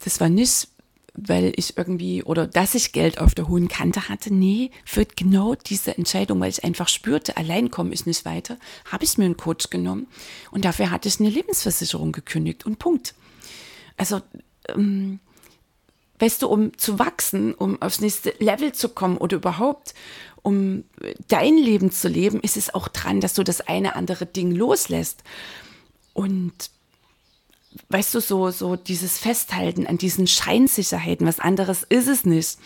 Das 0.04 0.20
war 0.20 0.28
nicht, 0.28 0.68
weil 1.14 1.52
ich 1.56 1.76
irgendwie 1.76 2.22
oder 2.22 2.46
dass 2.46 2.74
ich 2.74 2.92
Geld 2.92 3.18
auf 3.18 3.34
der 3.34 3.48
hohen 3.48 3.68
Kante 3.68 4.08
hatte. 4.08 4.32
Nee, 4.32 4.70
für 4.84 5.04
genau 5.04 5.54
diese 5.54 5.96
Entscheidung, 5.96 6.40
weil 6.40 6.50
ich 6.50 6.64
einfach 6.64 6.88
spürte, 6.88 7.36
allein 7.36 7.70
komme 7.70 7.92
ich 7.92 8.06
nicht 8.06 8.24
weiter, 8.24 8.56
habe 8.90 9.04
ich 9.04 9.18
mir 9.18 9.26
einen 9.26 9.36
Coach 9.36 9.70
genommen 9.70 10.06
und 10.50 10.64
dafür 10.64 10.90
hatte 10.90 11.08
ich 11.08 11.20
eine 11.20 11.30
Lebensversicherung 11.30 12.12
gekündigt 12.12 12.64
und 12.66 12.78
Punkt. 12.78 13.14
Also, 13.96 14.20
ähm, 14.68 15.20
weißt 16.22 16.40
du, 16.40 16.48
um 16.48 16.78
zu 16.78 17.00
wachsen, 17.00 17.52
um 17.52 17.82
aufs 17.82 18.00
nächste 18.00 18.32
Level 18.38 18.72
zu 18.72 18.88
kommen 18.88 19.16
oder 19.16 19.38
überhaupt, 19.38 19.92
um 20.42 20.84
dein 21.26 21.56
Leben 21.56 21.90
zu 21.90 22.06
leben, 22.06 22.40
ist 22.40 22.56
es 22.56 22.72
auch 22.72 22.86
dran, 22.86 23.20
dass 23.20 23.34
du 23.34 23.42
das 23.42 23.60
eine 23.60 23.96
andere 23.96 24.24
Ding 24.24 24.52
loslässt. 24.52 25.24
Und 26.14 26.52
weißt 27.88 28.14
du, 28.14 28.20
so, 28.20 28.52
so 28.52 28.76
dieses 28.76 29.18
Festhalten 29.18 29.88
an 29.88 29.98
diesen 29.98 30.28
Scheinsicherheiten, 30.28 31.26
was 31.26 31.40
anderes 31.40 31.82
ist 31.82 32.06
es 32.06 32.24
nicht. 32.24 32.56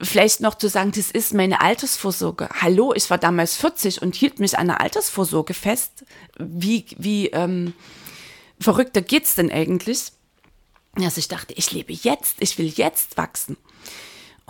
Vielleicht 0.00 0.40
noch 0.40 0.56
zu 0.56 0.68
sagen, 0.68 0.90
das 0.90 1.12
ist 1.12 1.32
meine 1.32 1.60
Altersvorsorge. 1.60 2.48
Hallo, 2.60 2.92
ich 2.92 3.08
war 3.08 3.18
damals 3.18 3.54
40 3.54 4.02
und 4.02 4.16
hielt 4.16 4.40
mich 4.40 4.58
an 4.58 4.66
der 4.66 4.80
Altersvorsorge 4.80 5.54
fest. 5.54 6.04
Wie, 6.38 6.86
wie 6.98 7.28
ähm, 7.28 7.72
verrückter 8.58 9.02
geht's 9.02 9.36
denn 9.36 9.52
eigentlich? 9.52 10.10
Also 10.96 11.18
ich 11.18 11.28
dachte, 11.28 11.54
ich 11.56 11.72
lebe 11.72 11.92
jetzt, 11.92 12.36
ich 12.40 12.58
will 12.58 12.68
jetzt 12.68 13.16
wachsen 13.16 13.56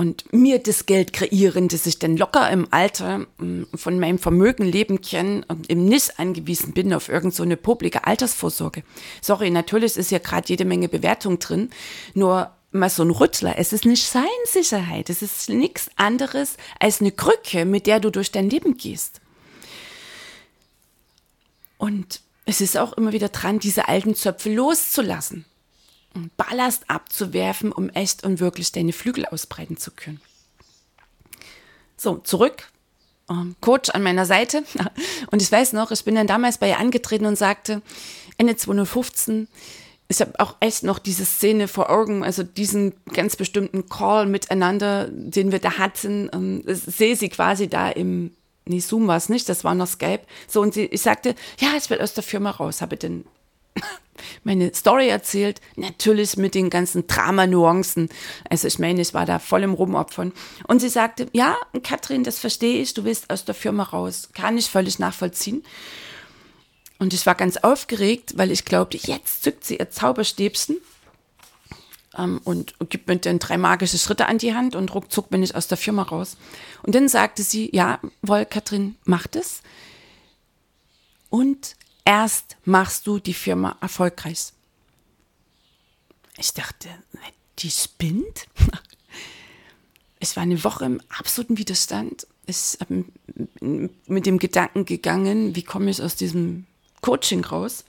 und 0.01 0.33
mir 0.33 0.59
das 0.59 0.87
Geld 0.87 1.13
kreieren, 1.13 1.69
dass 1.69 1.85
ich 1.85 1.99
dann 1.99 2.17
locker 2.17 2.51
im 2.51 2.69
Alter 2.71 3.27
mm, 3.37 3.65
von 3.75 4.01
meinem 4.01 4.19
Vermögen 4.19 4.65
leben 4.65 5.03
kann 5.03 5.43
und 5.43 5.69
eben 5.69 5.85
nicht 5.85 6.19
angewiesen 6.19 6.73
bin 6.73 6.95
auf 6.95 7.11
irgendeine 7.11 7.57
so 7.57 7.61
publike 7.61 8.07
Altersvorsorge. 8.07 8.83
Sorry, 9.21 9.51
natürlich 9.51 9.99
ist 9.99 10.11
ja 10.11 10.19
gerade 10.19 10.49
jede 10.49 10.65
Menge 10.65 10.89
Bewertung 10.89 11.39
drin, 11.39 11.69
nur 12.15 12.51
mal 12.73 12.89
so 12.89 13.03
ein 13.03 13.11
Rüttler. 13.11 13.59
Es 13.59 13.75
ist 13.75 13.85
eine 13.85 13.95
Scheinsicherheit. 13.95 15.11
Es 15.11 15.21
ist 15.21 15.51
nichts 15.51 15.91
anderes 15.97 16.57
als 16.79 17.03
eine 17.03 17.13
Krücke, 17.13 17.67
mit 17.67 17.87
der 17.87 18.01
du 18.01 18.09
durch 18.09 18.33
dein 18.33 18.49
Leben 18.49 18.79
gehst. 18.79 19.21
Und 21.77 22.23
es 22.47 22.63
ist 22.63 22.79
auch 22.79 22.95
immer 22.95 23.13
wieder 23.13 23.29
dran, 23.29 23.59
diese 23.59 23.87
alten 23.87 24.15
Zöpfe 24.15 24.51
loszulassen. 24.51 25.45
Ballast 26.37 26.89
abzuwerfen, 26.89 27.73
um 27.73 27.89
echt 27.91 28.25
und 28.25 28.41
wirklich 28.41 28.73
deine 28.73 28.93
Flügel 28.93 29.27
ausbreiten 29.27 29.77
zu 29.77 29.91
können. 29.91 30.21
So, 31.97 32.17
zurück. 32.19 32.69
Ähm, 33.31 33.55
Coach 33.61 33.91
an 33.91 34.03
meiner 34.03 34.27
Seite. 34.27 34.65
Und 35.31 35.41
ich 35.41 35.53
weiß 35.53 35.75
noch, 35.75 35.91
ich 35.91 36.05
bin 36.05 36.15
dann 36.17 36.27
damals 36.27 36.59
bei 36.59 36.71
ihr 36.71 36.79
angetreten 36.79 37.27
und 37.27 37.37
sagte, 37.37 37.83
Ende 38.39 38.57
2015, 38.57 39.47
ich 40.09 40.21
habe 40.21 40.33
auch 40.39 40.57
echt 40.59 40.83
noch 40.83 40.99
diese 40.99 41.25
Szene 41.25 41.69
vor 41.69 41.91
Augen, 41.91 42.25
also 42.25 42.43
diesen 42.43 42.95
ganz 43.13 43.37
bestimmten 43.37 43.89
Call 43.89 44.27
miteinander, 44.27 45.09
den 45.13 45.53
wir 45.53 45.61
da 45.61 45.79
hatten. 45.79 46.29
Ähm, 46.33 46.65
ich 46.67 46.81
sehe 46.81 47.15
sie 47.15 47.29
quasi 47.29 47.69
da 47.69 47.91
im, 47.91 48.33
nee, 48.65 48.81
Zoom 48.81 49.07
war 49.07 49.17
es 49.17 49.29
nicht, 49.29 49.49
das 49.49 49.63
war 49.63 49.77
noch 49.77 49.87
Skype. 49.87 50.23
So, 50.49 50.63
und 50.63 50.75
sie, 50.75 50.87
ich 50.87 51.03
sagte, 51.03 51.37
ja, 51.61 51.69
ich 51.77 51.89
will 51.91 52.01
aus 52.01 52.15
der 52.15 52.25
Firma 52.25 52.51
raus, 52.51 52.83
habe 52.83 52.97
den 52.97 53.25
meine 54.45 54.75
Story 54.75 55.09
erzählt, 55.09 55.61
natürlich 55.77 56.37
mit 56.37 56.55
den 56.55 56.71
ganzen 56.71 57.07
Drama-Nuancen. 57.07 58.09
Also 58.49 58.69
ich 58.69 58.79
meine, 58.79 59.01
ich 59.01 59.15
war 59.15 59.27
da 59.27 59.39
voll 59.39 59.63
im 59.63 59.75
Rumopfern. 59.75 60.33
Und 60.67 60.81
sie 60.81 60.89
sagte, 60.89 61.29
ja, 61.33 61.57
Katrin, 61.83 62.25
das 62.25 62.39
verstehe 62.39 62.81
ich, 62.81 62.95
du 62.95 63.05
willst 63.05 63.31
aus 63.31 63.45
der 63.45 63.55
Firma 63.55 63.85
raus. 63.85 64.31
Kann 64.35 64.59
ich 64.59 64.71
völlig 64.71 64.99
nachvollziehen. 64.99 65.63
Und 66.99 67.15
ich 67.15 67.25
war 67.25 67.35
ganz 67.35 67.57
aufgeregt, 67.57 68.35
weil 68.37 68.51
ich 68.51 68.65
glaubte, 68.65 68.99
jetzt 68.99 69.43
zückt 69.43 69.65
sie 69.65 69.79
ihr 69.79 69.91
Zauberstäbchen 69.91 70.77
ähm, 72.19 72.41
und 72.45 72.75
gibt 72.91 73.09
mir 73.09 73.17
dann 73.17 73.39
drei 73.39 73.57
magische 73.57 73.99
Schritte 73.99 74.27
an 74.27 74.37
die 74.37 74.55
Hand 74.55 74.77
und 74.77 74.95
ruckzuck 74.95 75.31
bin 75.31 75.43
ich 75.43 75.55
aus 75.55 75.67
der 75.67 75.79
Firma 75.79 76.03
raus. 76.03 76.37
Und 76.83 76.95
dann 76.95 77.09
sagte 77.09 77.43
sie, 77.43 77.71
ja, 77.75 78.01
wohl, 78.21 78.45
Katrin, 78.45 78.97
mach 79.05 79.27
das. 79.27 79.63
Und 81.31 81.77
erst 82.05 82.57
machst 82.65 83.07
du 83.07 83.19
die 83.19 83.35
Firma 83.35 83.77
erfolgreich. 83.81 84.53
Ich 86.39 86.55
dachte, 86.55 86.89
die 87.59 87.71
spinnt. 87.71 88.47
Es 90.23 90.37
war 90.37 90.43
eine 90.43 90.63
Woche 90.65 90.85
im 90.85 91.01
absoluten 91.09 91.57
Widerstand. 91.57 92.27
Ich 92.45 92.77
habe 92.79 93.07
mit 93.61 94.27
dem 94.27 94.39
Gedanken 94.39 94.85
gegangen, 94.85 95.57
wie 95.57 95.63
komme 95.63 95.91
ich 95.91 96.03
aus 96.03 96.15
diesem 96.15 96.67
Coaching 97.01 97.43
raus? 97.43 97.87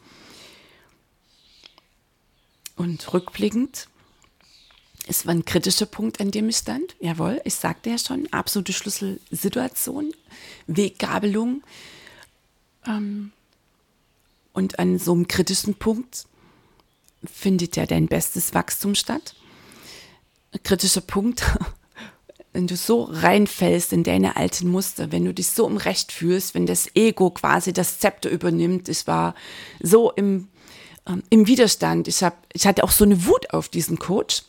Und 2.77 3.13
rückblickend 3.13 3.89
Es 5.07 5.25
war 5.25 5.33
ein 5.33 5.43
kritischer 5.43 5.87
Punkt, 5.87 6.21
an 6.21 6.31
dem 6.31 6.47
ich 6.47 6.57
stand. 6.57 6.95
Jawohl, 7.01 7.41
ich 7.43 7.55
sagte 7.55 7.89
ja 7.89 7.97
schon, 7.97 8.31
absolute 8.31 8.71
Schlüsselsituation, 8.71 10.13
Weggabelung. 10.67 11.63
Ähm, 12.85 13.33
und 14.53 14.79
an 14.79 14.99
so 14.99 15.13
einem 15.13 15.27
kritischen 15.27 15.75
Punkt 15.75 16.25
findet 17.23 17.75
ja 17.75 17.85
dein 17.85 18.07
bestes 18.07 18.53
Wachstum 18.53 18.95
statt. 18.95 19.35
Ein 20.51 20.63
kritischer 20.63 21.01
Punkt, 21.01 21.43
wenn 22.53 22.67
du 22.67 22.75
so 22.75 23.03
reinfällst 23.03 23.93
in 23.93 24.03
deine 24.03 24.35
alten 24.35 24.67
Muster, 24.67 25.11
wenn 25.11 25.25
du 25.25 25.33
dich 25.33 25.47
so 25.47 25.67
im 25.67 25.77
Recht 25.77 26.11
fühlst, 26.11 26.53
wenn 26.53 26.65
das 26.65 26.89
Ego 26.95 27.29
quasi 27.29 27.71
das 27.73 27.99
Zepter 27.99 28.29
übernimmt. 28.29 28.89
Ich 28.89 29.07
war 29.07 29.35
so 29.81 30.11
im, 30.11 30.49
ähm, 31.07 31.23
im 31.29 31.47
Widerstand. 31.47 32.07
Ich, 32.07 32.23
hab, 32.23 32.45
ich 32.51 32.67
hatte 32.67 32.83
auch 32.83 32.91
so 32.91 33.05
eine 33.05 33.25
Wut 33.25 33.53
auf 33.53 33.69
diesen 33.69 33.99
Coach. 33.99 34.43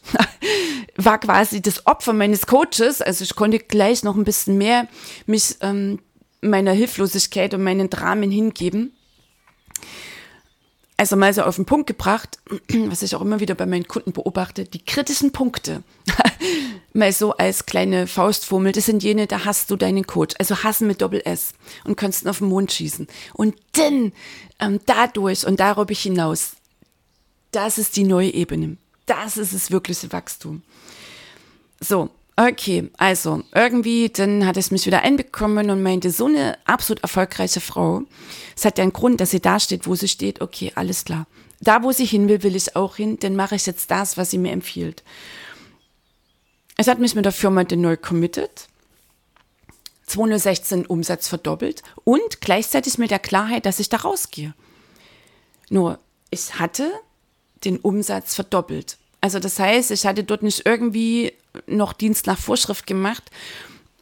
war 0.97 1.19
quasi 1.19 1.63
das 1.63 1.87
Opfer 1.87 2.13
meines 2.13 2.47
Coaches. 2.47 3.01
Also 3.01 3.23
ich 3.23 3.37
konnte 3.37 3.59
gleich 3.61 4.03
noch 4.03 4.17
ein 4.17 4.25
bisschen 4.25 4.59
mehr 4.59 4.89
mich 5.27 5.57
ähm, 5.61 6.01
meiner 6.41 6.73
Hilflosigkeit 6.73 7.55
und 7.55 7.63
meinen 7.63 7.89
Dramen 7.89 8.31
hingeben 8.33 8.93
also 10.97 11.17
mal 11.17 11.35
so 11.35 11.43
auf 11.43 11.57
den 11.57 11.65
Punkt 11.65 11.87
gebracht, 11.89 12.39
was 12.87 13.03
ich 13.03 13.17
auch 13.17 13.23
immer 13.23 13.41
wieder 13.41 13.55
bei 13.55 13.67
meinen 13.67 13.89
Kunden 13.89 14.13
beobachte, 14.13 14.65
die 14.65 14.85
kritischen 14.85 15.33
Punkte, 15.33 15.83
mal 16.93 17.13
so 17.13 17.33
als 17.33 17.67
kleine 17.67 18.07
Faustformel, 18.07 18.73
das 18.73 18.87
sind 18.87 19.03
jene, 19.03 19.27
da 19.27 19.45
hast 19.45 19.71
du 19.71 19.77
deinen 19.77 20.07
Coach, 20.07 20.35
also 20.39 20.63
hassen 20.63 20.87
mit 20.87 21.03
Doppel 21.03 21.23
S 21.25 21.55
und 21.85 21.97
kannst 21.97 22.23
ihn 22.23 22.29
auf 22.29 22.39
den 22.39 22.49
Mond 22.49 22.73
schießen. 22.73 23.09
Und 23.35 23.57
dann 23.73 24.13
ähm, 24.61 24.81
dadurch 24.87 25.47
und 25.47 25.59
darüber 25.59 25.95
hinaus, 25.95 26.53
das 27.51 27.79
ist 27.79 27.97
die 27.97 28.05
neue 28.05 28.31
Ebene. 28.31 28.77
Das 29.07 29.37
ist 29.37 29.53
das 29.53 29.71
wirkliche 29.71 30.13
Wachstum. 30.13 30.63
So, 31.81 32.11
Okay, 32.35 32.91
also 32.97 33.43
irgendwie, 33.55 34.09
dann 34.09 34.47
hat 34.47 34.57
es 34.57 34.71
mich 34.71 34.87
wieder 34.87 35.03
einbekommen 35.03 35.71
und 35.71 35.83
meinte, 35.83 36.11
so 36.11 36.27
eine 36.27 36.57
absolut 36.67 37.03
erfolgreiche 37.03 37.61
Frau, 37.61 38.03
es 38.57 38.65
hat 38.65 38.79
ja 38.79 38.83
einen 38.83 38.95
Grund, 38.95 39.21
dass 39.21 39.31
sie 39.31 39.41
da 39.41 39.61
steht, 39.61 39.87
wo 39.87 39.95
sie 39.95 40.09
steht. 40.09 40.41
Okay, 40.41 40.73
alles 40.75 41.05
klar. 41.05 41.27
Da, 41.61 41.83
wo 41.83 41.93
sie 41.93 42.07
hin 42.07 42.29
will, 42.29 42.43
will 42.43 42.57
ich 42.57 42.75
auch 42.75 42.97
hin, 42.97 43.19
dann 43.21 43.37
mache 43.37 43.55
ich 43.55 43.67
jetzt 43.67 43.91
das, 43.91 44.17
was 44.17 44.31
sie 44.31 44.39
mir 44.39 44.53
empfiehlt. 44.53 45.05
Es 46.77 46.89
hat 46.89 46.99
mich 46.99 47.15
mit 47.15 47.27
der 47.27 47.33
Firma 47.33 47.65
den 47.65 47.83
neu 47.83 47.97
committed, 47.97 48.67
216 50.07 50.87
Umsatz 50.87 51.29
verdoppelt 51.29 51.83
und 52.05 52.41
gleichzeitig 52.41 52.99
mit 52.99 53.11
der 53.11 53.19
Klarheit, 53.19 53.67
dass 53.67 53.79
ich 53.79 53.91
da 53.91 53.99
rausgehe. 53.99 54.55
Nur, 55.69 55.99
ich 56.31 56.59
hatte 56.59 56.91
den 57.65 57.79
Umsatz 57.79 58.35
verdoppelt. 58.35 58.97
Also 59.21 59.39
das 59.39 59.59
heißt, 59.59 59.91
ich 59.91 60.05
hatte 60.07 60.25
dort 60.25 60.43
nicht 60.43 60.67
irgendwie 60.67 61.33
noch 61.67 61.93
Dienst 61.93 62.27
nach 62.27 62.39
Vorschrift 62.39 62.87
gemacht 62.87 63.31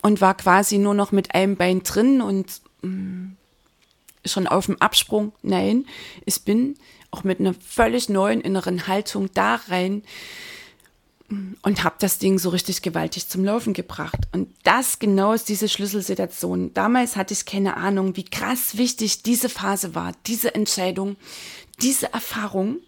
und 0.03 0.21
war 0.21 0.37
quasi 0.37 0.79
nur 0.79 0.95
noch 0.95 1.13
mit 1.13 1.35
einem 1.35 1.57
Bein 1.57 1.83
drin 1.83 2.21
und 2.21 2.61
mm, 2.83 3.33
schon 4.25 4.47
auf 4.47 4.67
dem 4.67 4.81
Absprung. 4.81 5.33
Nein, 5.43 5.87
ich 6.25 6.43
bin 6.43 6.77
auch 7.11 7.25
mit 7.25 7.41
einer 7.41 7.55
völlig 7.55 8.09
neuen 8.09 8.41
inneren 8.41 8.87
Haltung 8.87 9.31
da 9.35 9.57
rein 9.69 10.03
mm, 11.29 11.55
und 11.63 11.85
habe 11.85 11.97
das 11.99 12.19
Ding 12.19 12.39
so 12.39 12.51
richtig 12.51 12.83
gewaltig 12.83 13.29
zum 13.29 13.45
Laufen 13.45 13.73
gebracht. 13.73 14.19
Und 14.33 14.55
das 14.63 14.99
genau 14.99 15.33
ist 15.33 15.49
diese 15.49 15.69
Schlüsselsituation. 15.69 16.73
Damals 16.75 17.17
hatte 17.17 17.35
ich 17.35 17.45
keine 17.45 17.77
Ahnung, 17.77 18.17
wie 18.17 18.25
krass 18.25 18.77
wichtig 18.77 19.23
diese 19.23 19.49
Phase 19.49 19.95
war, 19.95 20.13
diese 20.27 20.55
Entscheidung, 20.55 21.17
diese 21.81 22.13
Erfahrung 22.13 22.79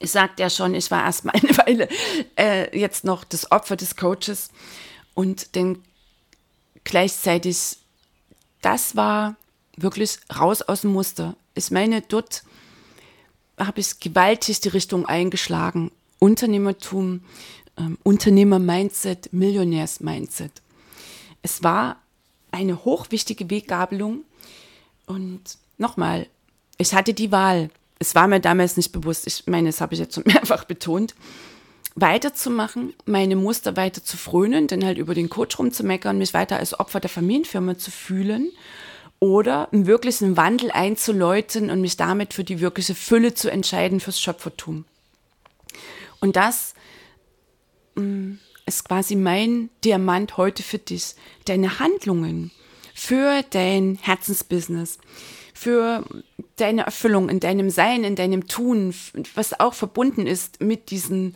ich 0.00 0.10
sagte 0.10 0.42
ja 0.42 0.50
schon, 0.50 0.74
ich 0.74 0.90
war 0.90 1.04
erstmal 1.04 1.36
eine 1.36 1.56
Weile 1.58 1.88
äh, 2.36 2.76
jetzt 2.76 3.04
noch 3.04 3.22
das 3.22 3.52
Opfer 3.52 3.76
des 3.76 3.96
Coaches 3.96 4.48
und 5.14 5.54
dann 5.54 5.82
gleichzeitig, 6.82 7.76
das 8.62 8.96
war 8.96 9.36
wirklich 9.76 10.18
raus 10.34 10.62
aus 10.62 10.80
dem 10.80 10.92
Muster. 10.92 11.36
Ich 11.54 11.70
meine, 11.70 12.00
dort 12.00 12.42
habe 13.58 13.80
ich 13.80 14.00
gewaltig 14.00 14.60
die 14.60 14.68
Richtung 14.68 15.06
eingeschlagen. 15.06 15.92
Unternehmertum, 16.18 17.22
ähm, 17.76 17.98
Unternehmer-Mindset, 18.02 19.32
Millionärs-Mindset. 19.32 20.52
Es 21.42 21.62
war 21.62 21.96
eine 22.50 22.84
hochwichtige 22.84 23.48
Weggabelung 23.50 24.24
und 25.06 25.42
nochmal, 25.78 26.26
ich 26.78 26.94
hatte 26.94 27.14
die 27.14 27.32
Wahl 27.32 27.70
es 28.00 28.14
war 28.14 28.26
mir 28.26 28.40
damals 28.40 28.76
nicht 28.76 28.90
bewusst, 28.90 29.26
ich 29.26 29.46
meine, 29.46 29.68
das 29.68 29.80
habe 29.80 29.94
ich 29.94 30.00
jetzt 30.00 30.14
schon 30.16 30.24
mehrfach 30.26 30.64
betont, 30.64 31.14
weiterzumachen, 31.94 32.94
meine 33.04 33.36
Muster 33.36 33.76
weiter 33.76 34.02
zu 34.02 34.16
frönen, 34.16 34.66
dann 34.66 34.84
halt 34.84 34.98
über 34.98 35.14
den 35.14 35.28
Coach 35.28 35.58
rumzumeckern, 35.58 36.18
mich 36.18 36.34
weiter 36.34 36.56
als 36.56 36.78
Opfer 36.78 36.98
der 36.98 37.10
Familienfirma 37.10 37.78
zu 37.78 37.90
fühlen 37.90 38.50
oder 39.18 39.70
einen 39.72 39.86
wirklichen 39.86 40.36
Wandel 40.36 40.70
einzuläuten 40.70 41.70
und 41.70 41.82
mich 41.82 41.96
damit 41.96 42.32
für 42.32 42.42
die 42.42 42.60
wirkliche 42.60 42.94
Fülle 42.94 43.34
zu 43.34 43.50
entscheiden 43.50 44.00
fürs 44.00 44.20
Schöpfertum. 44.20 44.86
Und 46.20 46.36
das 46.36 46.74
mm, 47.96 48.34
ist 48.64 48.84
quasi 48.86 49.14
mein 49.14 49.68
Diamant 49.84 50.38
heute 50.38 50.62
für 50.62 50.78
dich. 50.78 51.14
Deine 51.44 51.80
Handlungen 51.80 52.50
für 52.94 53.42
dein 53.50 53.98
Herzensbusiness, 54.00 54.98
für 55.60 56.06
deine 56.56 56.86
Erfüllung 56.86 57.28
in 57.28 57.38
deinem 57.38 57.68
Sein, 57.68 58.02
in 58.02 58.16
deinem 58.16 58.46
Tun, 58.46 58.94
was 59.34 59.60
auch 59.60 59.74
verbunden 59.74 60.26
ist 60.26 60.62
mit 60.62 60.90
diesen 60.90 61.34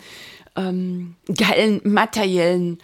ähm, 0.57 1.17
geilen 1.27 1.83
materiellen 1.85 2.79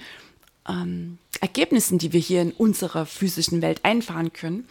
ähm, 0.68 1.16
Ergebnissen, 1.40 1.96
die 1.96 2.12
wir 2.12 2.20
hier 2.20 2.42
in 2.42 2.53
unserer 2.53 3.07
physischen 3.07 3.62
Welt 3.62 3.87
einfahren 3.87 4.35
können. 4.35 4.68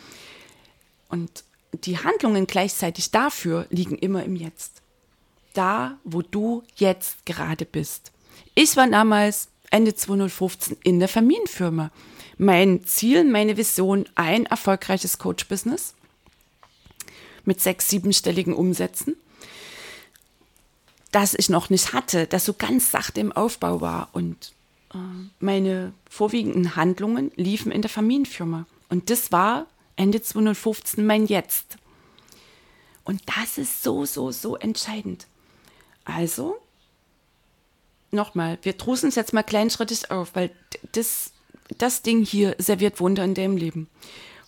Und 1.10 1.44
die 1.86 1.98
Handlungen 1.98 2.46
gleichzeitig 2.46 3.10
dafür 3.10 3.66
liegen 3.72 3.98
immer 3.98 4.24
im 4.24 4.36
Jetzt. 4.36 4.84
Da, 5.56 5.98
wo 6.04 6.22
du 6.22 6.62
jetzt 6.76 7.26
gerade 7.26 7.66
bist. 7.66 8.12
Ich 8.54 8.78
war 8.78 8.88
damals 8.88 9.50
Ende 9.72 9.96
2015 9.96 10.78
in 10.84 11.00
der 11.00 11.10
Familienfirma. 11.10 11.90
Mein 12.38 12.86
Ziel, 12.86 13.24
meine 13.24 13.58
Vision, 13.58 14.08
ein 14.14 14.46
erfolgreiches 14.46 15.18
Coach-Business 15.18 15.96
mit 17.46 17.62
sechs, 17.62 17.90
siebenstelligen 17.90 18.54
Umsätzen, 18.54 19.16
das 21.12 21.34
ich 21.34 21.50
noch 21.50 21.70
nicht 21.70 21.94
hatte, 21.94 22.28
das 22.28 22.46
so 22.46 22.54
ganz 22.54 22.92
sachte 22.92 23.20
im 23.20 23.32
Aufbau 23.32 23.82
war. 23.82 24.10
Und 24.12 24.54
äh, 24.94 24.98
meine 25.40 25.94
vorwiegenden 26.10 26.76
Handlungen 26.76 27.32
liefen 27.36 27.72
in 27.72 27.82
der 27.82 27.90
Familienfirma. 27.90 28.66
Und 28.90 29.10
das 29.10 29.32
war 29.32 29.68
Ende 29.96 30.22
2015 30.22 31.06
mein 31.06 31.26
Jetzt. 31.26 31.78
Und 33.04 33.22
das 33.26 33.58
ist 33.58 33.84
so, 33.84 34.06
so, 34.06 34.32
so 34.32 34.56
entscheidend. 34.56 35.28
Also, 36.06 36.58
nochmal, 38.12 38.60
wir 38.62 38.78
trusen 38.78 39.10
es 39.10 39.16
jetzt 39.16 39.34
mal 39.34 39.44
kleinschrittig 39.44 40.12
auf, 40.12 40.36
weil 40.36 40.52
das, 40.92 41.32
das 41.78 42.02
Ding 42.02 42.24
hier 42.24 42.56
serviert 42.60 43.00
Wunder 43.00 43.24
in 43.24 43.34
deinem 43.34 43.58
Leben 43.58 43.90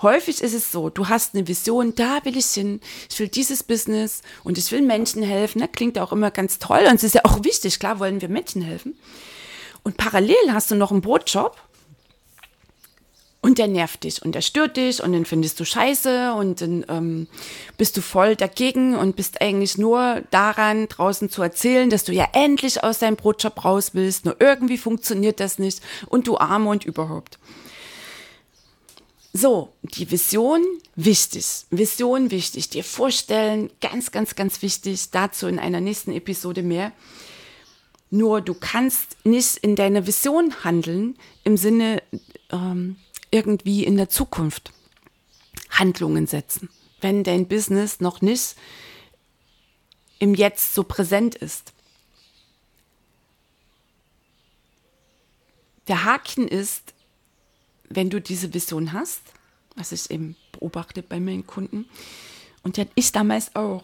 häufig 0.02 0.42
ist 0.42 0.54
es 0.54 0.72
so, 0.72 0.90
du 0.90 1.10
hast 1.10 1.36
eine 1.36 1.48
Vision, 1.48 1.96
da 1.96 2.24
will 2.24 2.38
ich 2.38 2.48
hin, 2.48 2.82
ich 3.10 3.20
will 3.20 3.28
dieses 3.28 3.64
Business 3.64 4.22
und 4.44 4.58
ich 4.58 4.72
will 4.72 4.82
Menschen 4.82 5.24
helfen. 5.24 5.60
Das 5.60 5.72
klingt 5.72 5.98
auch 6.00 6.12
immer 6.12 6.32
ganz 6.32 6.60
toll 6.60 6.86
und 6.88 6.96
es 6.96 7.04
ist 7.04 7.16
ja 7.16 7.22
auch 7.24 7.44
wichtig, 7.44 7.80
klar 7.80 8.00
wollen 8.00 8.22
wir 8.22 8.30
Menschen 8.30 8.62
helfen. 8.62 8.98
Und 9.84 9.98
parallel 9.98 10.36
hast 10.52 10.72
du 10.72 10.76
noch 10.76 10.92
einen 10.92 11.02
Brotjob 11.02 11.58
und 13.42 13.58
der 13.58 13.68
nervt 13.68 14.04
dich 14.04 14.22
und 14.24 14.36
der 14.36 14.42
stört 14.42 14.78
dich 14.78 15.02
und 15.04 15.14
den 15.14 15.26
findest 15.26 15.60
du 15.60 15.66
scheiße 15.66 16.34
und 16.34 16.62
dann 16.62 16.86
ähm, 16.90 17.28
bist 17.78 17.98
du 17.98 18.02
voll 18.02 18.36
dagegen 18.36 18.96
und 18.96 19.16
bist 19.16 19.42
eigentlich 19.42 19.80
nur 19.80 20.22
daran, 20.30 20.88
draußen 20.88 21.30
zu 21.30 21.42
erzählen, 21.42 21.90
dass 21.90 22.04
du 22.04 22.14
ja 22.14 22.28
endlich 22.34 22.84
aus 22.84 23.00
deinem 23.00 23.16
Brotjob 23.16 23.66
raus 23.66 23.92
willst, 23.94 24.26
nur 24.26 24.36
irgendwie 24.40 24.78
funktioniert 24.78 25.40
das 25.40 25.58
nicht 25.58 25.82
und 26.08 26.28
du 26.28 26.38
arme 26.38 26.70
und 26.70 26.86
überhaupt. 26.86 27.40
So, 29.34 29.74
die 29.84 30.12
Vision, 30.12 30.62
wichtig. 30.96 31.66
Vision, 31.70 32.32
wichtig. 32.32 32.70
Dir 32.70 32.84
vorstellen, 32.84 33.70
ganz, 33.80 34.12
ganz, 34.12 34.36
ganz 34.36 34.62
wichtig. 34.62 35.12
Dazu 35.12 35.48
in 35.48 35.58
einer 35.58 35.80
nächsten 35.80 36.12
Episode 36.12 36.64
mehr. 36.64 36.92
Nur 38.10 38.42
du 38.42 38.54
kannst 38.54 39.18
nicht 39.24 39.58
in 39.58 39.78
deiner 39.78 40.06
Vision 40.06 40.66
handeln 40.66 41.18
im 41.46 41.56
Sinne 41.56 42.04
ähm, 42.52 42.98
irgendwie 43.32 43.86
in 43.86 43.96
der 43.96 44.10
Zukunft 44.10 44.74
Handlungen 45.70 46.28
setzen, 46.28 46.70
wenn 47.00 47.24
dein 47.24 47.48
Business 47.48 48.02
noch 48.02 48.22
nicht 48.22 48.56
im 50.20 50.36
Jetzt 50.36 50.76
so 50.76 50.84
präsent 50.84 51.36
ist. 51.36 51.72
Der 55.88 56.04
Haken 56.04 56.50
ist, 56.50 56.94
wenn 57.96 58.10
du 58.10 58.22
diese 58.22 58.54
Vision 58.54 58.94
hast, 58.94 59.22
was 59.76 59.92
ich 59.92 60.12
eben 60.12 60.36
beobachte 60.52 61.02
bei 61.02 61.20
meinen 61.20 61.48
Kunden, 61.48 61.86
und 62.64 62.78
ja 62.78 62.86
ich 62.96 63.12
damals 63.12 63.56
auch, 63.56 63.84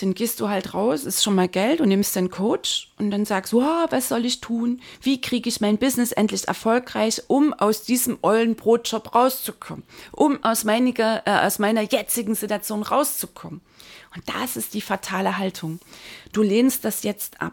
dann 0.00 0.14
gehst 0.14 0.40
du 0.40 0.48
halt 0.48 0.72
raus, 0.74 1.04
ist 1.04 1.22
schon 1.22 1.34
mal 1.34 1.48
Geld 1.48 1.80
und 1.80 1.88
nimmst 1.88 2.16
den 2.16 2.30
Coach 2.30 2.90
und 2.98 3.10
dann 3.10 3.26
sagst 3.26 3.52
du, 3.52 3.60
oh, 3.60 3.86
was 3.90 4.08
soll 4.08 4.24
ich 4.24 4.40
tun? 4.40 4.80
Wie 5.02 5.20
kriege 5.20 5.48
ich 5.48 5.60
mein 5.60 5.76
Business 5.76 6.12
endlich 6.12 6.48
erfolgreich, 6.48 7.22
um 7.28 7.52
aus 7.52 7.82
diesem 7.82 8.18
ollen 8.22 8.56
Brotjob 8.56 9.14
rauszukommen, 9.14 9.84
um 10.10 10.42
aus 10.42 10.64
meiner, 10.64 11.22
äh, 11.26 11.46
aus 11.46 11.58
meiner 11.58 11.82
jetzigen 11.82 12.34
Situation 12.34 12.82
rauszukommen? 12.82 13.60
Und 14.14 14.24
das 14.28 14.56
ist 14.56 14.74
die 14.74 14.80
fatale 14.80 15.38
Haltung. 15.38 15.78
Du 16.32 16.42
lehnst 16.42 16.84
das 16.84 17.02
jetzt 17.02 17.40
ab. 17.40 17.52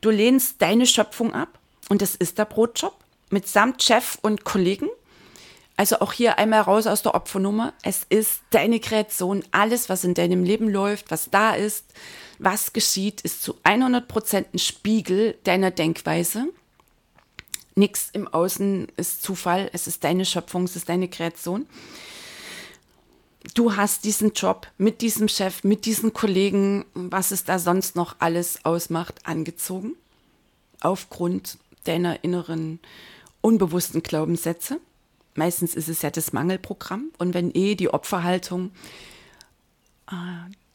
Du 0.00 0.10
lehnst 0.10 0.60
deine 0.60 0.86
Schöpfung 0.86 1.34
ab 1.34 1.58
und 1.88 2.02
das 2.02 2.14
ist 2.14 2.38
der 2.38 2.44
Brotjob 2.46 2.94
mitsamt 3.34 3.82
Chef 3.82 4.16
und 4.22 4.44
Kollegen 4.44 4.88
also 5.76 6.00
auch 6.00 6.12
hier 6.12 6.38
einmal 6.38 6.60
raus 6.60 6.86
aus 6.86 7.02
der 7.02 7.14
Opfernummer. 7.14 7.72
Es 7.82 8.06
ist 8.08 8.42
deine 8.50 8.78
Kreation. 8.78 9.44
Alles, 9.50 9.88
was 9.88 10.04
in 10.04 10.14
deinem 10.14 10.44
Leben 10.44 10.68
läuft, 10.68 11.10
was 11.10 11.30
da 11.30 11.54
ist, 11.54 11.84
was 12.38 12.72
geschieht, 12.72 13.20
ist 13.22 13.42
zu 13.42 13.56
100 13.64 14.06
Prozent 14.06 14.54
ein 14.54 14.58
Spiegel 14.58 15.36
deiner 15.44 15.72
Denkweise. 15.72 16.46
Nichts 17.74 18.10
im 18.12 18.28
Außen 18.28 18.86
ist 18.96 19.22
Zufall. 19.22 19.68
Es 19.72 19.88
ist 19.88 20.04
deine 20.04 20.24
Schöpfung, 20.24 20.64
es 20.64 20.76
ist 20.76 20.88
deine 20.88 21.08
Kreation. 21.08 21.66
Du 23.54 23.76
hast 23.76 24.04
diesen 24.04 24.32
Job 24.32 24.68
mit 24.78 25.00
diesem 25.00 25.28
Chef, 25.28 25.64
mit 25.64 25.86
diesen 25.86 26.12
Kollegen, 26.12 26.84
was 26.94 27.32
es 27.32 27.44
da 27.44 27.58
sonst 27.58 27.96
noch 27.96 28.16
alles 28.20 28.64
ausmacht, 28.64 29.20
angezogen. 29.24 29.96
Aufgrund 30.80 31.58
deiner 31.82 32.22
inneren 32.22 32.78
unbewussten 33.44 34.02
Glaubenssätze. 34.02 34.80
Meistens 35.34 35.74
ist 35.74 35.88
es 35.88 36.02
ja 36.02 36.10
das 36.10 36.32
Mangelprogramm. 36.32 37.10
Und 37.18 37.34
wenn 37.34 37.54
eh 37.54 37.74
die 37.74 37.92
Opferhaltung 37.92 38.70
äh, 40.10 40.14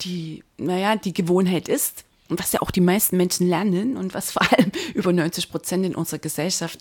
die, 0.01 0.43
naja, 0.57 0.95
die 0.95 1.13
Gewohnheit 1.13 1.67
ist, 1.67 2.05
und 2.29 2.39
was 2.39 2.51
ja 2.51 2.61
auch 2.61 2.69
die 2.69 2.81
meisten 2.81 3.17
Menschen 3.17 3.49
lernen 3.49 3.97
und 3.97 4.13
was 4.13 4.31
vor 4.31 4.43
allem 4.51 4.71
über 4.93 5.11
90 5.11 5.49
Prozent 5.49 5.83
in 5.83 5.95
unserer 5.95 6.19
Gesellschaft 6.19 6.79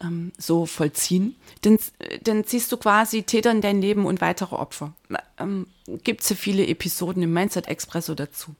ähm, 0.00 0.30
so 0.38 0.64
vollziehen, 0.64 1.34
dann, 1.62 1.78
dann 2.22 2.44
ziehst 2.44 2.70
du 2.70 2.76
quasi 2.76 3.24
Täter 3.24 3.50
in 3.50 3.60
dein 3.60 3.80
Leben 3.80 4.06
und 4.06 4.20
weitere 4.20 4.54
Opfer. 4.54 4.94
Ähm, 5.38 5.66
Gibt 6.04 6.22
es 6.22 6.28
ja 6.28 6.36
viele 6.36 6.64
Episoden 6.68 7.24
im 7.24 7.32
Mindset 7.32 7.66
Expresso 7.66 8.14
dazu. 8.14 8.54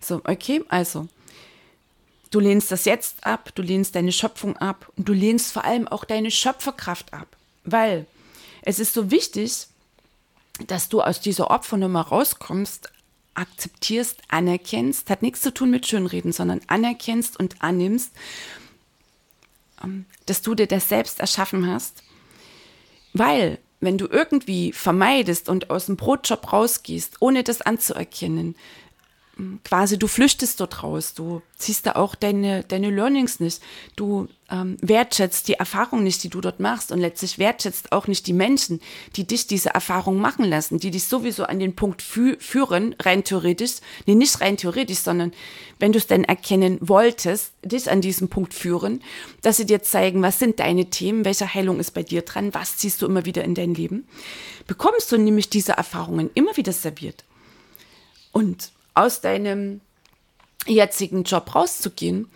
So, 0.00 0.20
okay, 0.24 0.62
also 0.68 1.08
du 2.30 2.40
lehnst 2.40 2.70
das 2.70 2.84
jetzt 2.84 3.26
ab, 3.26 3.50
du 3.54 3.62
lehnst 3.62 3.94
deine 3.94 4.12
Schöpfung 4.12 4.56
ab 4.56 4.90
und 4.96 5.08
du 5.08 5.12
lehnst 5.12 5.52
vor 5.52 5.64
allem 5.64 5.88
auch 5.88 6.04
deine 6.04 6.30
Schöpferkraft 6.30 7.12
ab. 7.12 7.28
Weil 7.64 8.06
es 8.62 8.78
ist 8.78 8.94
so 8.94 9.10
wichtig, 9.10 9.68
dass 10.66 10.88
du 10.88 11.02
aus 11.02 11.20
dieser 11.20 11.50
Opfernummer 11.50 12.02
rauskommst, 12.02 12.90
akzeptierst, 13.34 14.22
anerkennst, 14.28 15.10
hat 15.10 15.22
nichts 15.22 15.42
zu 15.42 15.52
tun 15.52 15.70
mit 15.70 15.86
Schönreden, 15.86 16.32
sondern 16.32 16.60
anerkennst 16.66 17.38
und 17.38 17.62
annimmst, 17.62 18.12
ähm, 19.84 20.06
dass 20.24 20.42
du 20.42 20.54
dir 20.54 20.66
das 20.66 20.88
selbst 20.88 21.20
erschaffen 21.20 21.70
hast. 21.70 22.02
Weil, 23.12 23.58
wenn 23.80 23.98
du 23.98 24.06
irgendwie 24.06 24.72
vermeidest 24.72 25.48
und 25.48 25.70
aus 25.70 25.86
dem 25.86 25.96
Brotjob 25.96 26.52
rausgehst, 26.52 27.16
ohne 27.20 27.44
das 27.44 27.60
anzuerkennen, 27.60 28.56
quasi 29.64 29.98
du 29.98 30.06
flüchtest 30.06 30.60
dort 30.60 30.82
raus, 30.82 31.12
du 31.12 31.42
ziehst 31.58 31.84
da 31.84 31.92
auch 31.92 32.14
deine, 32.14 32.64
deine 32.64 32.90
Learnings 32.90 33.38
nicht, 33.38 33.60
du 33.94 34.28
ähm, 34.50 34.78
wertschätzt 34.80 35.48
die 35.48 35.54
Erfahrung 35.54 36.02
nicht, 36.02 36.24
die 36.24 36.30
du 36.30 36.40
dort 36.40 36.58
machst 36.58 36.90
und 36.90 37.00
letztlich 37.00 37.38
wertschätzt 37.38 37.92
auch 37.92 38.06
nicht 38.06 38.26
die 38.26 38.32
Menschen, 38.32 38.80
die 39.14 39.26
dich 39.26 39.46
diese 39.46 39.70
Erfahrung 39.70 40.18
machen 40.18 40.46
lassen, 40.46 40.78
die 40.78 40.90
dich 40.90 41.04
sowieso 41.04 41.44
an 41.44 41.58
den 41.58 41.76
Punkt 41.76 42.00
fü 42.00 42.36
führen, 42.38 42.94
rein 43.02 43.24
theoretisch, 43.24 43.76
nee, 44.06 44.14
nicht 44.14 44.40
rein 44.40 44.56
theoretisch, 44.56 45.00
sondern 45.00 45.32
wenn 45.78 45.92
du 45.92 45.98
es 45.98 46.06
denn 46.06 46.24
erkennen 46.24 46.78
wolltest, 46.80 47.52
dich 47.62 47.90
an 47.90 48.00
diesem 48.00 48.28
Punkt 48.28 48.54
führen, 48.54 49.02
dass 49.42 49.58
sie 49.58 49.66
dir 49.66 49.82
zeigen, 49.82 50.22
was 50.22 50.38
sind 50.38 50.60
deine 50.60 50.86
Themen, 50.86 51.26
welche 51.26 51.52
Heilung 51.52 51.78
ist 51.78 51.92
bei 51.92 52.02
dir 52.02 52.22
dran, 52.22 52.54
was 52.54 52.78
ziehst 52.78 53.02
du 53.02 53.06
immer 53.06 53.26
wieder 53.26 53.44
in 53.44 53.54
dein 53.54 53.74
Leben, 53.74 54.08
bekommst 54.66 55.12
du 55.12 55.18
nämlich 55.18 55.50
diese 55.50 55.72
Erfahrungen 55.72 56.30
immer 56.32 56.56
wieder 56.56 56.72
serviert. 56.72 57.24
Und 58.32 58.70
aus 58.96 59.20
deinem 59.20 59.80
jetzigen 60.66 61.24
Job 61.24 61.54
rauszugehen, 61.54 62.28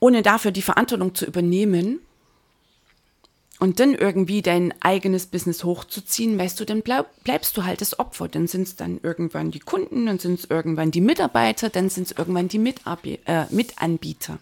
ohne 0.00 0.22
dafür 0.22 0.50
die 0.50 0.62
Verantwortung 0.62 1.14
zu 1.14 1.24
übernehmen 1.26 2.00
und 3.58 3.80
dann 3.80 3.94
irgendwie 3.94 4.42
dein 4.42 4.74
eigenes 4.80 5.26
Business 5.26 5.64
hochzuziehen, 5.64 6.38
weißt 6.38 6.60
du, 6.60 6.64
dann 6.64 6.82
bleib, 6.82 7.06
bleibst 7.24 7.56
du 7.56 7.64
halt 7.64 7.80
das 7.80 7.98
Opfer. 7.98 8.28
Dann 8.28 8.46
sind 8.46 8.62
es 8.62 8.76
dann 8.76 9.00
irgendwann 9.02 9.50
die 9.50 9.60
Kunden, 9.60 10.06
dann 10.06 10.18
sind 10.18 10.40
es 10.40 10.50
irgendwann 10.50 10.90
die 10.90 11.00
Mitarbeiter, 11.00 11.70
dann 11.70 11.88
sind 11.88 12.08
es 12.08 12.12
irgendwann 12.12 12.48
die 12.48 12.58
Mitarbe 12.58 13.18
äh, 13.24 13.46
Mitanbieter. 13.50 14.38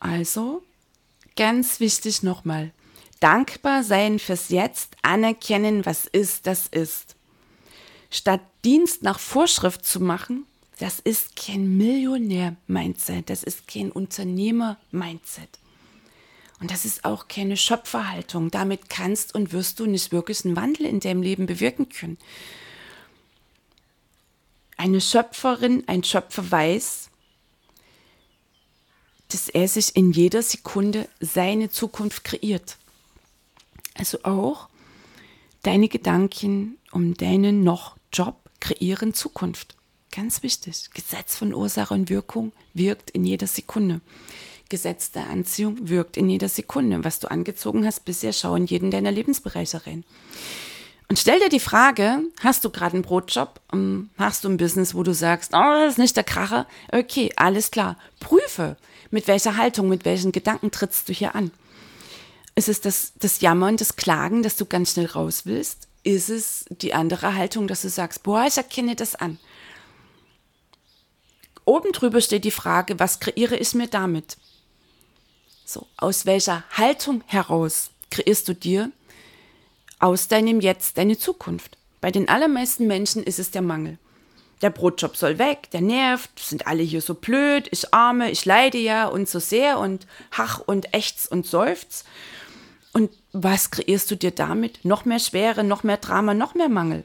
Also, 0.00 0.62
ganz 1.36 1.80
wichtig 1.80 2.22
nochmal, 2.22 2.72
dankbar 3.20 3.82
sein 3.82 4.18
fürs 4.18 4.50
Jetzt, 4.50 4.96
anerkennen, 5.02 5.86
was 5.86 6.06
ist, 6.06 6.46
das 6.46 6.66
ist 6.66 7.16
statt 8.10 8.40
Dienst 8.64 9.02
nach 9.02 9.18
Vorschrift 9.18 9.84
zu 9.84 10.00
machen, 10.00 10.46
das 10.78 11.00
ist 11.00 11.36
kein 11.36 11.76
Millionär-Mindset, 11.76 13.30
das 13.30 13.42
ist 13.42 13.66
kein 13.66 13.90
Unternehmer-Mindset. 13.90 15.48
Und 16.60 16.70
das 16.70 16.84
ist 16.84 17.04
auch 17.04 17.28
keine 17.28 17.56
Schöpferhaltung. 17.56 18.50
Damit 18.50 18.88
kannst 18.88 19.34
und 19.34 19.52
wirst 19.52 19.78
du 19.78 19.86
nicht 19.86 20.12
wirklich 20.12 20.44
einen 20.44 20.56
Wandel 20.56 20.86
in 20.86 21.00
deinem 21.00 21.22
Leben 21.22 21.46
bewirken 21.46 21.88
können. 21.88 22.18
Eine 24.76 25.00
Schöpferin, 25.00 25.84
ein 25.86 26.04
Schöpfer 26.04 26.50
weiß, 26.50 27.10
dass 29.28 29.48
er 29.48 29.68
sich 29.68 29.94
in 29.94 30.12
jeder 30.12 30.42
Sekunde 30.42 31.08
seine 31.20 31.70
Zukunft 31.70 32.24
kreiert. 32.24 32.76
Also 33.94 34.22
auch 34.22 34.68
deine 35.62 35.88
Gedanken 35.88 36.78
um 36.92 37.14
deinen 37.14 37.62
noch 37.62 37.97
Job 38.12 38.36
kreieren 38.60 39.14
Zukunft. 39.14 39.76
Ganz 40.10 40.42
wichtig. 40.42 40.90
Gesetz 40.94 41.36
von 41.36 41.54
Ursache 41.54 41.94
und 41.94 42.08
Wirkung 42.08 42.52
wirkt 42.74 43.10
in 43.10 43.24
jeder 43.24 43.46
Sekunde. 43.46 44.00
Gesetz 44.68 45.10
der 45.10 45.28
Anziehung 45.28 45.88
wirkt 45.88 46.16
in 46.16 46.28
jeder 46.28 46.48
Sekunde. 46.48 47.04
Was 47.04 47.20
du 47.20 47.30
angezogen 47.30 47.86
hast 47.86 48.04
bisher, 48.04 48.32
schau 48.32 48.54
in 48.54 48.66
jeden 48.66 48.90
deiner 48.90 49.10
Lebensbereiche 49.10 49.86
rein. 49.86 50.04
Und 51.08 51.18
stell 51.18 51.40
dir 51.40 51.48
die 51.48 51.60
Frage, 51.60 52.20
hast 52.40 52.64
du 52.64 52.70
gerade 52.70 52.94
einen 52.94 53.02
Brotjob? 53.02 53.60
Ähm, 53.72 54.10
hast 54.18 54.44
du 54.44 54.48
ein 54.48 54.58
Business, 54.58 54.94
wo 54.94 55.02
du 55.02 55.14
sagst, 55.14 55.52
oh, 55.54 55.72
das 55.84 55.92
ist 55.92 55.98
nicht 55.98 56.16
der 56.16 56.24
Kracher? 56.24 56.66
Okay, 56.92 57.32
alles 57.36 57.70
klar. 57.70 57.96
Prüfe, 58.20 58.76
mit 59.10 59.26
welcher 59.26 59.56
Haltung, 59.56 59.88
mit 59.88 60.04
welchen 60.04 60.32
Gedanken 60.32 60.70
trittst 60.70 61.08
du 61.08 61.14
hier 61.14 61.34
an. 61.34 61.50
Ist 62.54 62.68
es 62.68 62.82
das, 62.82 63.12
das 63.18 63.40
Jammern, 63.40 63.78
das 63.78 63.96
Klagen, 63.96 64.42
dass 64.42 64.56
du 64.56 64.66
ganz 64.66 64.92
schnell 64.92 65.06
raus 65.06 65.42
willst? 65.46 65.87
Ist 66.04 66.30
es 66.30 66.64
die 66.70 66.94
andere 66.94 67.34
Haltung, 67.34 67.68
dass 67.68 67.82
du 67.82 67.88
sagst, 67.88 68.22
boah, 68.22 68.44
ich 68.46 68.56
erkenne 68.56 68.96
das 68.96 69.14
an. 69.14 69.38
Oben 71.64 71.92
drüber 71.92 72.20
steht 72.20 72.44
die 72.44 72.50
Frage, 72.50 72.98
was 72.98 73.20
kreiere 73.20 73.56
ich 73.56 73.74
mir 73.74 73.88
damit? 73.88 74.38
So, 75.66 75.86
aus 75.98 76.24
welcher 76.24 76.64
Haltung 76.70 77.22
heraus 77.26 77.90
kreierst 78.10 78.48
du 78.48 78.54
dir 78.54 78.90
aus 79.98 80.28
deinem 80.28 80.60
Jetzt 80.60 80.96
deine 80.96 81.18
Zukunft? 81.18 81.76
Bei 82.00 82.10
den 82.10 82.28
allermeisten 82.28 82.86
Menschen 82.86 83.22
ist 83.22 83.38
es 83.38 83.50
der 83.50 83.60
Mangel. 83.60 83.98
Der 84.62 84.70
Brotjob 84.70 85.16
soll 85.16 85.38
weg, 85.38 85.68
der 85.72 85.82
nervt, 85.82 86.30
sind 86.40 86.66
alle 86.66 86.82
hier 86.82 87.02
so 87.02 87.14
blöd, 87.14 87.68
ich 87.70 87.92
arme, 87.92 88.30
ich 88.30 88.44
leide 88.44 88.78
ja 88.78 89.06
und 89.06 89.28
so 89.28 89.38
sehr 89.38 89.78
und 89.78 90.06
hach 90.32 90.60
und 90.60 90.94
ächz 90.94 91.26
und 91.26 91.46
seufz. 91.46 92.04
Was 93.32 93.70
kreierst 93.70 94.10
du 94.10 94.16
dir 94.16 94.30
damit? 94.30 94.84
Noch 94.84 95.04
mehr 95.04 95.18
Schwere, 95.18 95.64
noch 95.64 95.82
mehr 95.82 95.98
Drama, 95.98 96.34
noch 96.34 96.54
mehr 96.54 96.68
Mangel. 96.68 97.04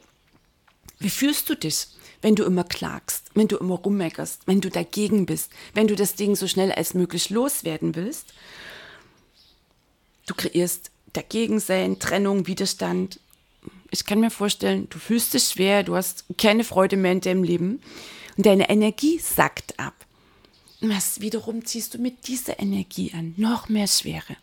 Wie 0.98 1.10
fühlst 1.10 1.48
du 1.50 1.54
dich, 1.54 1.88
wenn 2.22 2.34
du 2.34 2.44
immer 2.44 2.64
klagst, 2.64 3.30
wenn 3.34 3.48
du 3.48 3.56
immer 3.58 3.74
rummeckerst, 3.74 4.42
wenn 4.46 4.60
du 4.60 4.70
dagegen 4.70 5.26
bist, 5.26 5.50
wenn 5.74 5.86
du 5.86 5.96
das 5.96 6.14
Ding 6.14 6.34
so 6.34 6.48
schnell 6.48 6.72
als 6.72 6.94
möglich 6.94 7.28
loswerden 7.30 7.94
willst? 7.94 8.32
Du 10.26 10.34
kreierst 10.34 10.90
dagegen 11.12 11.60
sein, 11.60 11.98
Trennung, 11.98 12.46
Widerstand. 12.46 13.20
Ich 13.90 14.06
kann 14.06 14.20
mir 14.20 14.30
vorstellen, 14.30 14.88
du 14.88 14.98
fühlst 14.98 15.34
dich 15.34 15.44
schwer, 15.44 15.82
du 15.82 15.94
hast 15.94 16.24
keine 16.38 16.64
Freude 16.64 16.96
mehr 16.96 17.12
in 17.12 17.20
deinem 17.20 17.44
Leben 17.44 17.82
und 18.36 18.46
deine 18.46 18.70
Energie 18.70 19.18
sackt 19.18 19.78
ab. 19.78 19.94
Was 20.80 21.20
wiederum 21.20 21.64
ziehst 21.64 21.94
du 21.94 21.98
mit 21.98 22.26
dieser 22.26 22.58
Energie 22.58 23.12
an? 23.14 23.34
Noch 23.36 23.68
mehr 23.68 23.86
Schwere. 23.86 24.36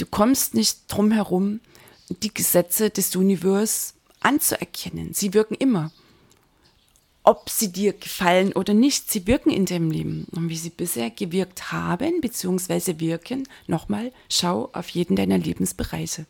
Du 0.00 0.06
kommst 0.06 0.54
nicht 0.54 0.84
drum 0.88 1.10
herum, 1.10 1.60
die 2.08 2.32
Gesetze 2.32 2.88
des 2.88 3.14
Universums 3.14 3.92
anzuerkennen. 4.20 5.12
Sie 5.12 5.34
wirken 5.34 5.54
immer. 5.54 5.92
Ob 7.22 7.50
sie 7.50 7.70
dir 7.70 7.92
gefallen 7.92 8.54
oder 8.54 8.72
nicht, 8.72 9.10
sie 9.10 9.26
wirken 9.26 9.50
in 9.50 9.66
deinem 9.66 9.90
Leben. 9.90 10.26
Und 10.30 10.48
wie 10.48 10.56
sie 10.56 10.70
bisher 10.70 11.10
gewirkt 11.10 11.70
haben, 11.70 12.22
beziehungsweise 12.22 12.98
wirken, 12.98 13.46
nochmal, 13.66 14.10
schau 14.30 14.70
auf 14.72 14.88
jeden 14.88 15.16
deiner 15.16 15.36
Lebensbereiche. 15.36 16.24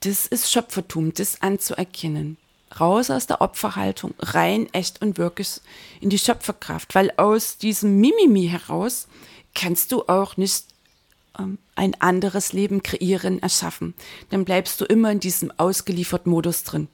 Das 0.00 0.26
ist 0.26 0.52
Schöpfertum, 0.52 1.14
das 1.14 1.40
anzuerkennen. 1.40 2.36
raus 2.78 3.10
aus 3.10 3.26
der 3.26 3.40
Opferhaltung, 3.40 4.12
rein, 4.18 4.68
echt 4.72 5.00
und 5.00 5.16
wirklich 5.16 5.60
in 6.02 6.10
die 6.10 6.18
Schöpferkraft, 6.18 6.94
weil 6.94 7.12
aus 7.16 7.56
diesem 7.56 7.98
Mimimi 7.98 8.48
heraus 8.48 9.08
kannst 9.54 9.92
du 9.92 10.02
auch 10.06 10.36
nicht 10.36 10.71
ein 11.74 12.00
anderes 12.00 12.52
Leben 12.52 12.82
kreieren, 12.82 13.42
erschaffen. 13.42 13.94
Dann 14.30 14.44
bleibst 14.44 14.80
du 14.80 14.84
immer 14.84 15.10
in 15.10 15.20
diesem 15.20 15.50
ausgelieferten 15.58 16.30
Modus 16.30 16.64
drin. 16.64 16.88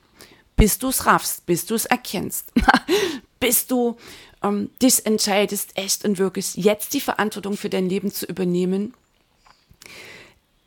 Bis 0.57 0.79
du 0.79 0.89
es 0.89 1.07
raffst, 1.07 1.47
bis 1.47 1.67
du 1.67 1.75
es 1.75 1.87
erkennst, 1.87 2.53
bis 3.41 3.67
du 3.67 3.97
ähm, 4.43 4.71
dich 4.83 5.07
entscheidest, 5.07 5.77
echt 5.77 6.05
und 6.05 6.19
wirklich 6.19 6.55
jetzt 6.55 6.95
die 6.95 7.01
Verantwortung 7.01 7.57
für 7.57 7.71
dein 7.71 7.89
Leben 7.89 8.11
zu 8.11 8.27
übernehmen, 8.27 8.95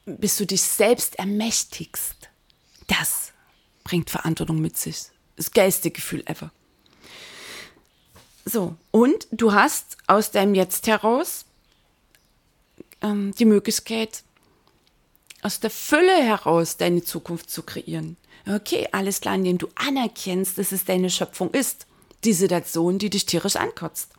bis 0.05 0.37
du 0.37 0.45
dich 0.45 0.61
selbst 0.61 1.19
ermächtigst. 1.19 2.29
Das 2.87 3.33
bringt 3.83 4.09
Verantwortung 4.09 4.59
mit 4.59 4.77
sich. 4.77 5.05
Das 5.35 5.51
geilste 5.51 5.91
Gefühl 5.91 6.23
ever. 6.25 6.51
So, 8.45 8.75
und 8.91 9.27
du 9.31 9.53
hast 9.53 9.97
aus 10.07 10.31
deinem 10.31 10.55
Jetzt 10.55 10.87
heraus 10.87 11.45
ähm, 13.01 13.33
die 13.37 13.45
Möglichkeit, 13.45 14.23
aus 15.41 15.59
der 15.59 15.71
Fülle 15.71 16.23
heraus 16.23 16.77
deine 16.77 17.03
Zukunft 17.03 17.49
zu 17.49 17.63
kreieren. 17.63 18.17
Okay, 18.47 18.87
alles 18.91 19.21
klar, 19.21 19.35
indem 19.35 19.57
du 19.57 19.67
anerkennst, 19.75 20.57
dass 20.57 20.71
es 20.71 20.85
deine 20.85 21.09
Schöpfung 21.09 21.51
ist. 21.51 21.87
Die 22.23 22.33
Situation, 22.33 22.99
die 22.99 23.09
dich 23.09 23.25
tierisch 23.25 23.55
ankotzt. 23.55 24.11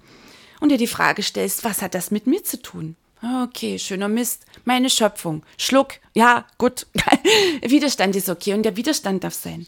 Und 0.60 0.70
dir 0.70 0.78
die 0.78 0.86
Frage 0.86 1.22
stellst, 1.22 1.64
was 1.64 1.82
hat 1.82 1.94
das 1.94 2.10
mit 2.10 2.26
mir 2.26 2.42
zu 2.42 2.60
tun? 2.60 2.96
Okay, 3.44 3.78
schöner 3.78 4.08
Mist. 4.08 4.44
Meine 4.64 4.90
Schöpfung. 4.90 5.44
Schluck. 5.56 5.94
Ja, 6.14 6.46
gut. 6.58 6.86
Widerstand 7.62 8.16
ist 8.16 8.28
okay 8.28 8.54
und 8.54 8.64
der 8.64 8.76
Widerstand 8.76 9.22
darf 9.22 9.34
sein. 9.34 9.66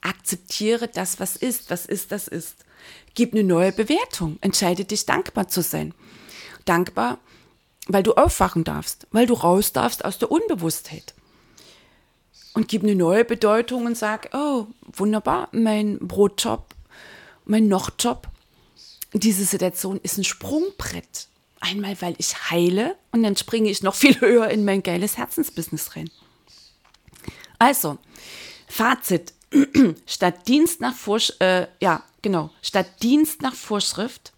Akzeptiere 0.00 0.88
das, 0.88 1.20
was 1.20 1.36
ist. 1.36 1.70
Was 1.70 1.86
ist, 1.86 2.10
das 2.10 2.26
ist. 2.26 2.64
Gib 3.14 3.34
eine 3.34 3.44
neue 3.44 3.72
Bewertung. 3.72 4.38
Entscheide 4.40 4.84
dich, 4.84 5.06
dankbar 5.06 5.48
zu 5.48 5.62
sein. 5.62 5.94
Dankbar, 6.64 7.18
weil 7.88 8.02
du 8.02 8.14
aufwachen 8.14 8.64
darfst, 8.64 9.06
weil 9.10 9.26
du 9.26 9.34
raus 9.34 9.72
darfst 9.72 10.04
aus 10.04 10.18
der 10.18 10.30
Unbewusstheit. 10.30 11.14
Und 12.54 12.68
gib 12.68 12.82
eine 12.82 12.94
neue 12.94 13.24
Bedeutung 13.24 13.86
und 13.86 13.96
sag, 13.96 14.30
oh, 14.34 14.66
wunderbar, 14.92 15.48
mein 15.52 15.98
Brotjob, 15.98 16.74
mein 17.44 17.68
Nochjob, 17.68 18.28
diese 19.12 19.44
Situation 19.44 20.00
ist 20.02 20.18
ein 20.18 20.24
Sprungbrett. 20.24 21.28
Einmal, 21.60 22.00
weil 22.00 22.14
ich 22.18 22.50
heile 22.50 22.96
und 23.10 23.22
dann 23.22 23.36
springe 23.36 23.70
ich 23.70 23.82
noch 23.82 23.94
viel 23.94 24.20
höher 24.20 24.48
in 24.48 24.64
mein 24.64 24.82
geiles 24.82 25.16
Herzensbusiness 25.16 25.96
rein. 25.96 26.10
Also, 27.58 27.98
Fazit. 28.68 29.32
statt 30.06 30.46
Dienst 30.46 30.82
nach 30.82 30.94
Vorsch 30.94 31.32
äh, 31.40 31.66
ja, 31.80 32.02
genau, 32.20 32.50
statt 32.60 33.02
Dienst 33.02 33.40
nach 33.40 33.54
Vorschrift 33.54 34.32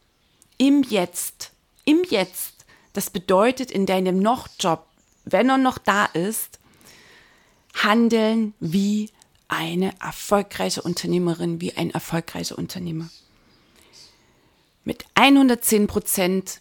im 0.57 0.85
Jetzt, 0.85 1.51
im 1.85 2.05
Jetzt, 2.09 2.50
das 2.93 3.11
bedeutet 3.11 3.71
in 3.71 3.87
deinem 3.87 4.19
Noch-Job, 4.19 4.87
wenn 5.25 5.49
er 5.49 5.59
noch 5.59 5.79
da 5.79 6.07
ist, 6.07 6.59
handeln 7.75 8.55
wie 8.61 9.11
eine 9.49 9.93
erfolgreiche 10.01 10.83
Unternehmerin, 10.83 11.61
wie 11.61 11.75
ein 11.75 11.91
erfolgreicher 11.91 12.59
Unternehmer. 12.59 13.09
Mit 14.85 15.05
110 15.15 15.87
Prozent 15.87 16.61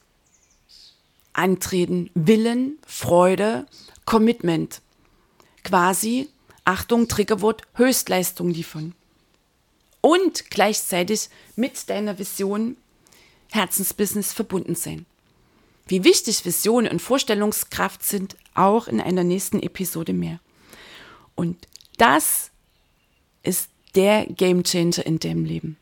Antreten, 1.33 2.09
Willen, 2.15 2.77
Freude, 2.85 3.65
Commitment. 4.05 4.81
Quasi, 5.63 6.29
Achtung, 6.65 7.07
Triggerwort, 7.07 7.61
Höchstleistung 7.75 8.49
liefern. 8.49 8.93
Und 10.01 10.49
gleichzeitig 10.49 11.29
mit 11.55 11.89
deiner 11.89 12.17
Vision 12.19 12.77
Herzensbusiness 13.51 14.33
verbunden 14.33 14.75
sein. 14.75 15.05
Wie 15.89 16.04
wichtig 16.04 16.45
Vision 16.45 16.88
und 16.88 17.02
Vorstellungskraft 17.02 18.04
sind, 18.04 18.38
auch 18.54 18.88
in 18.88 19.02
einer 19.02 19.23
nächsten 19.23 19.60
Episode 19.62 20.13
mehr. 20.13 20.39
Und 21.36 21.67
das 21.97 22.52
ist 23.43 23.69
der 23.95 24.25
Game 24.28 24.63
Changer 24.63 25.06
in 25.06 25.19
deinem 25.19 25.45
Leben. 25.45 25.78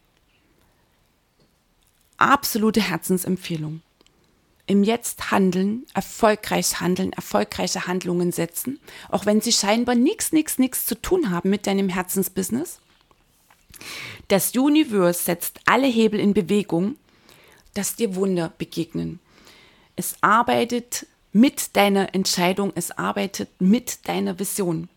Absolute 2.18 2.82
Herzensempfehlung 2.82 3.82
im 4.68 4.84
Jetzt 4.84 5.32
handeln, 5.32 5.86
erfolgreich 5.94 6.82
handeln, 6.82 7.14
erfolgreiche 7.14 7.88
Handlungen 7.88 8.34
setzen, 8.34 8.80
auch 9.10 9.26
wenn 9.26 9.40
sie 9.40 9.54
scheinbar 9.54 9.96
nichts, 9.96 10.34
nichts, 10.34 10.60
nichts 10.60 10.86
zu 10.86 11.02
tun 11.02 11.32
haben 11.32 11.50
mit 11.50 11.66
deinem 11.66 11.88
Herzensbusiness. 11.88 12.80
Das 14.28 14.56
Universe 14.56 15.24
setzt 15.24 15.62
alle 15.66 15.88
Hebel 15.88 16.20
in 16.20 16.34
Bewegung, 16.34 16.98
dass 17.74 17.96
dir 17.96 18.16
Wunder 18.16 18.52
begegnen. 18.58 19.20
Es 19.98 20.16
arbeitet 20.22 21.06
mit 21.34 21.76
deiner 21.76 22.16
Entscheidung, 22.16 22.72
es 22.76 22.92
arbeitet 22.92 23.50
mit 23.60 24.08
deiner 24.08 24.40
Vision. 24.40 24.88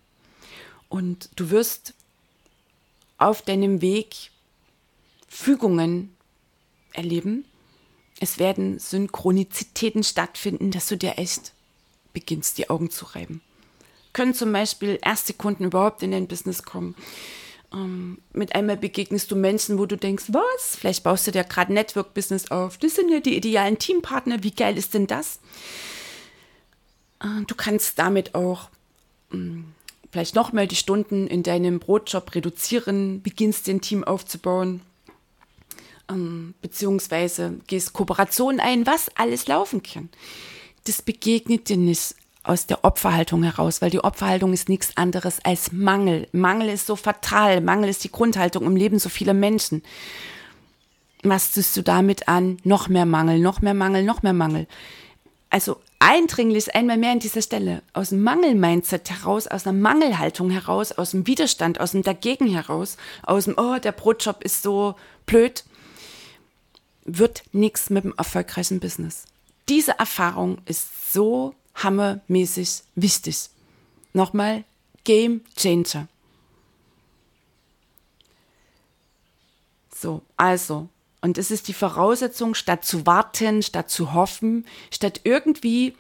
Und 0.88 1.30
du 1.34 1.50
wirst 1.50 1.94
auf 3.18 3.42
deinem 3.42 3.80
Weg 3.80 4.30
Fügungen 5.26 6.14
erleben, 6.92 7.44
es 8.20 8.38
werden 8.38 8.78
Synchronizitäten 8.78 10.04
stattfinden, 10.04 10.70
dass 10.70 10.88
du 10.88 10.96
dir 10.96 11.18
echt 11.18 11.52
beginnst, 12.12 12.58
die 12.58 12.68
Augen 12.68 12.90
zu 12.90 13.06
reiben. 13.06 13.40
Können 14.12 14.34
zum 14.34 14.52
Beispiel 14.52 14.98
erste 15.02 15.32
Kunden 15.32 15.64
überhaupt 15.64 16.02
in 16.02 16.10
dein 16.10 16.26
Business 16.26 16.62
kommen. 16.62 16.94
Ähm, 17.72 18.18
mit 18.32 18.54
einmal 18.54 18.76
begegnest 18.76 19.30
du 19.30 19.36
Menschen, 19.36 19.78
wo 19.78 19.86
du 19.86 19.96
denkst, 19.96 20.24
was? 20.28 20.76
Vielleicht 20.76 21.04
baust 21.04 21.26
du 21.26 21.30
dir 21.30 21.44
gerade 21.44 21.72
Network-Business 21.72 22.50
auf. 22.50 22.78
Das 22.78 22.96
sind 22.96 23.10
ja 23.10 23.20
die 23.20 23.36
idealen 23.36 23.78
Teampartner. 23.78 24.42
Wie 24.42 24.50
geil 24.50 24.76
ist 24.76 24.94
denn 24.94 25.06
das? 25.06 25.40
Äh, 27.22 27.44
du 27.46 27.54
kannst 27.54 27.98
damit 27.98 28.34
auch 28.34 28.70
mh, 29.30 29.38
hm, 29.38 29.64
vielleicht 30.10 30.34
nochmal 30.34 30.66
die 30.66 30.76
Stunden 30.76 31.26
in 31.26 31.42
deinem 31.42 31.78
Brotjob 31.78 32.34
reduzieren, 32.34 33.22
beginnst 33.22 33.66
den 33.66 33.80
Team 33.80 34.02
aufzubauen 34.02 34.82
ähm, 36.10 36.54
beziehungsweise 36.60 37.58
gehst 37.66 37.92
Kooperationen 37.92 38.60
ein, 38.60 38.86
was 38.86 39.10
alles 39.16 39.46
laufen 39.46 39.82
kann. 39.82 40.10
Das 40.84 41.02
begegnet 41.02 41.68
dir 41.68 41.76
nicht 41.76 42.14
aus 42.42 42.66
der 42.66 42.84
Opferhaltung 42.84 43.42
heraus, 43.42 43.82
weil 43.82 43.90
die 43.90 44.02
Opferhaltung 44.02 44.52
ist 44.52 44.68
nichts 44.68 44.96
anderes 44.96 45.44
als 45.44 45.72
Mangel. 45.72 46.28
Mangel 46.32 46.68
ist 46.68 46.86
so 46.86 46.96
fatal, 46.96 47.60
Mangel 47.60 47.90
ist 47.90 48.04
die 48.04 48.10
Grundhaltung 48.10 48.64
im 48.64 48.76
Leben 48.76 48.98
so 48.98 49.08
vieler 49.08 49.34
Menschen. 49.34 49.82
Was 51.22 51.52
tust 51.52 51.76
du 51.76 51.82
damit 51.82 52.28
an? 52.28 52.56
Noch 52.64 52.88
mehr 52.88 53.04
Mangel, 53.04 53.40
noch 53.40 53.60
mehr 53.60 53.74
Mangel, 53.74 54.02
noch 54.04 54.22
mehr 54.22 54.32
Mangel. 54.32 54.66
Also 55.50 55.76
eindringlich 55.98 56.74
einmal 56.74 56.96
mehr 56.96 57.12
an 57.12 57.18
dieser 57.18 57.42
Stelle, 57.42 57.82
aus 57.92 58.08
dem 58.08 58.22
Mangel-Mindset 58.22 59.10
heraus, 59.10 59.46
aus 59.46 59.66
einer 59.66 59.78
Mangelhaltung 59.78 60.50
heraus, 60.50 60.92
aus 60.92 61.10
dem 61.10 61.26
Widerstand, 61.26 61.78
aus 61.78 61.92
dem 61.92 62.02
Dagegen 62.02 62.48
heraus, 62.48 62.96
aus 63.22 63.44
dem, 63.44 63.54
oh, 63.58 63.78
der 63.78 63.92
Brotjob 63.92 64.42
ist 64.42 64.62
so 64.62 64.94
blöd, 65.26 65.64
wird 67.04 67.42
nichts 67.52 67.90
mit 67.90 68.04
dem 68.04 68.14
erfolgreichen 68.16 68.80
Business. 68.80 69.24
Diese 69.68 69.98
Erfahrung 69.98 70.58
ist 70.64 71.12
so 71.12 71.54
hammermäßig 71.74 72.82
wichtig. 72.94 73.50
Nochmal, 74.12 74.64
Game 75.04 75.42
Changer. 75.56 76.08
So, 79.94 80.22
also, 80.36 80.88
und 81.20 81.36
es 81.36 81.50
ist 81.50 81.68
die 81.68 81.74
Voraussetzung, 81.74 82.54
statt 82.54 82.84
zu 82.84 83.06
warten, 83.06 83.62
statt 83.62 83.90
zu 83.90 84.14
hoffen, 84.14 84.66
statt 84.90 85.20
irgendwie 85.24 85.94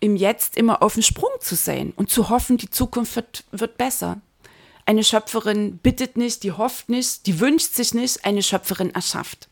im 0.00 0.16
Jetzt 0.16 0.56
immer 0.56 0.82
auf 0.82 0.94
dem 0.94 1.02
Sprung 1.02 1.30
zu 1.40 1.54
sein 1.54 1.92
und 1.96 2.10
zu 2.10 2.28
hoffen, 2.28 2.56
die 2.56 2.70
Zukunft 2.70 3.16
wird, 3.16 3.44
wird 3.52 3.78
besser. 3.78 4.20
Eine 4.86 5.04
Schöpferin 5.04 5.78
bittet 5.78 6.16
nicht, 6.16 6.42
die 6.42 6.52
hofft 6.52 6.88
nicht, 6.88 7.26
die 7.26 7.38
wünscht 7.40 7.74
sich 7.74 7.94
nicht, 7.94 8.24
eine 8.24 8.42
Schöpferin 8.42 8.94
erschafft. 8.94 9.48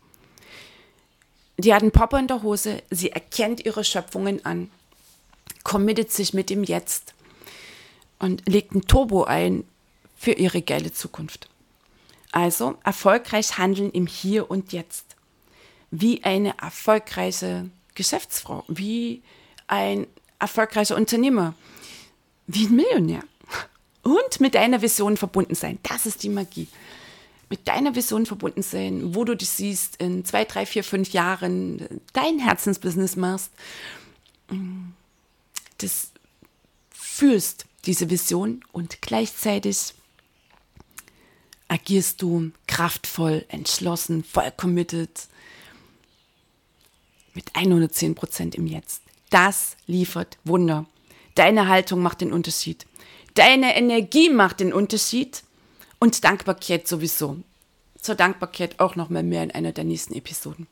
Die 1.59 1.75
hat 1.75 1.83
einen 1.83 1.93
Popper 1.93 2.19
in 2.19 2.29
der 2.29 2.43
Hose, 2.43 2.83
sie 2.91 3.11
erkennt 3.11 3.65
ihre 3.65 3.85
Schöpfungen 3.85 4.45
an, 4.45 4.71
committet 5.69 6.11
sich 6.11 6.33
mit 6.33 6.49
dem 6.49 6.65
Jetzt 6.65 7.13
und 8.19 8.43
legt 8.49 8.75
ein 8.75 8.87
Turbo 8.87 9.25
ein 9.25 9.65
für 10.17 10.33
ihre 10.33 10.63
geile 10.63 10.95
Zukunft. 10.95 11.51
Also 12.33 12.79
erfolgreich 12.85 13.59
handeln 13.59 13.91
im 13.91 14.07
Hier 14.07 14.51
und 14.51 14.73
Jetzt. 14.73 15.05
Wie 15.91 16.25
eine 16.25 16.57
erfolgreiche 16.59 17.69
Geschäftsfrau, 17.95 18.65
wie 18.67 19.23
ein 19.67 20.07
erfolgreicher 20.39 20.97
Unternehmer, 20.97 21.53
wie 22.47 22.65
ein 22.65 22.75
Millionär. 22.75 23.23
Und 24.03 24.41
mit 24.41 24.55
deiner 24.55 24.81
Vision 24.81 25.19
verbunden 25.19 25.55
sein. 25.55 25.79
Das 25.83 26.07
ist 26.07 26.23
die 26.23 26.31
Magie 26.31 26.69
mit 27.51 27.67
deiner 27.67 27.95
Vision 27.95 28.27
verbunden 28.27 28.63
sein, 28.63 29.15
wo 29.15 29.25
du 29.25 29.35
dich 29.35 29.49
siehst 29.49 29.97
in 29.97 30.25
zwei, 30.25 30.45
drei, 30.45 30.67
vier, 30.67 30.85
fünf 30.85 31.13
Jahren, 31.13 32.03
dein 32.13 32.39
Herzensbusiness 32.39 33.17
machst. 33.17 33.51
Das 35.79 36.13
fühlst 36.91 37.67
diese 37.87 38.11
Vision 38.11 38.65
und 38.73 39.01
gleichzeitig 39.01 39.95
agierst 41.69 42.23
du 42.23 42.51
kraftvoll, 42.67 43.45
entschlossen, 43.49 44.25
voll 44.25 44.51
committed, 44.57 45.29
mit 47.35 47.55
110 47.55 48.15
Prozent 48.15 48.55
im 48.57 48.67
Jetzt. 48.67 49.03
Das 49.31 49.77
liefert 49.87 50.39
Wunder. 50.45 50.87
Deine 51.35 51.69
Haltung 51.69 52.01
macht 52.01 52.21
den 52.21 52.33
Unterschied. 52.33 52.87
Deine 53.35 53.77
Energie 53.77 54.31
macht 54.31 54.61
den 54.61 54.73
Unterschied. 54.73 55.45
Und 56.01 56.25
Dankbarkeit 56.25 56.89
sowieso. 56.89 57.39
Zur 58.01 58.15
Dankbarkeit 58.15 58.81
auch 58.81 58.97
noch 58.97 59.09
mal 59.09 59.23
mehr 59.23 59.43
in 59.43 59.51
einer 59.51 59.73
der 59.73 59.85
nächsten 59.85 60.15
Episoden. 60.15 60.67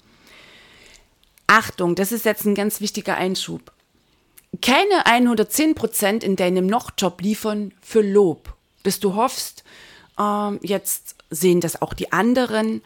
Achtung, 1.46 1.94
das 1.94 2.10
ist 2.10 2.24
jetzt 2.24 2.44
ein 2.46 2.54
ganz 2.54 2.80
wichtiger 2.80 3.16
Einschub. 3.16 3.72
Keine 4.62 5.06
110 5.06 5.74
Prozent 5.74 6.24
in 6.24 6.36
deinem 6.36 6.66
Noch-Job 6.66 7.20
liefern 7.20 7.72
für 7.80 8.00
Lob, 8.00 8.54
bis 8.82 9.00
du 9.00 9.14
hoffst, 9.14 9.64
äh, 10.18 10.56
jetzt 10.66 11.16
sehen 11.30 11.60
das 11.60 11.82
auch 11.82 11.94
die 11.94 12.12
anderen, 12.12 12.82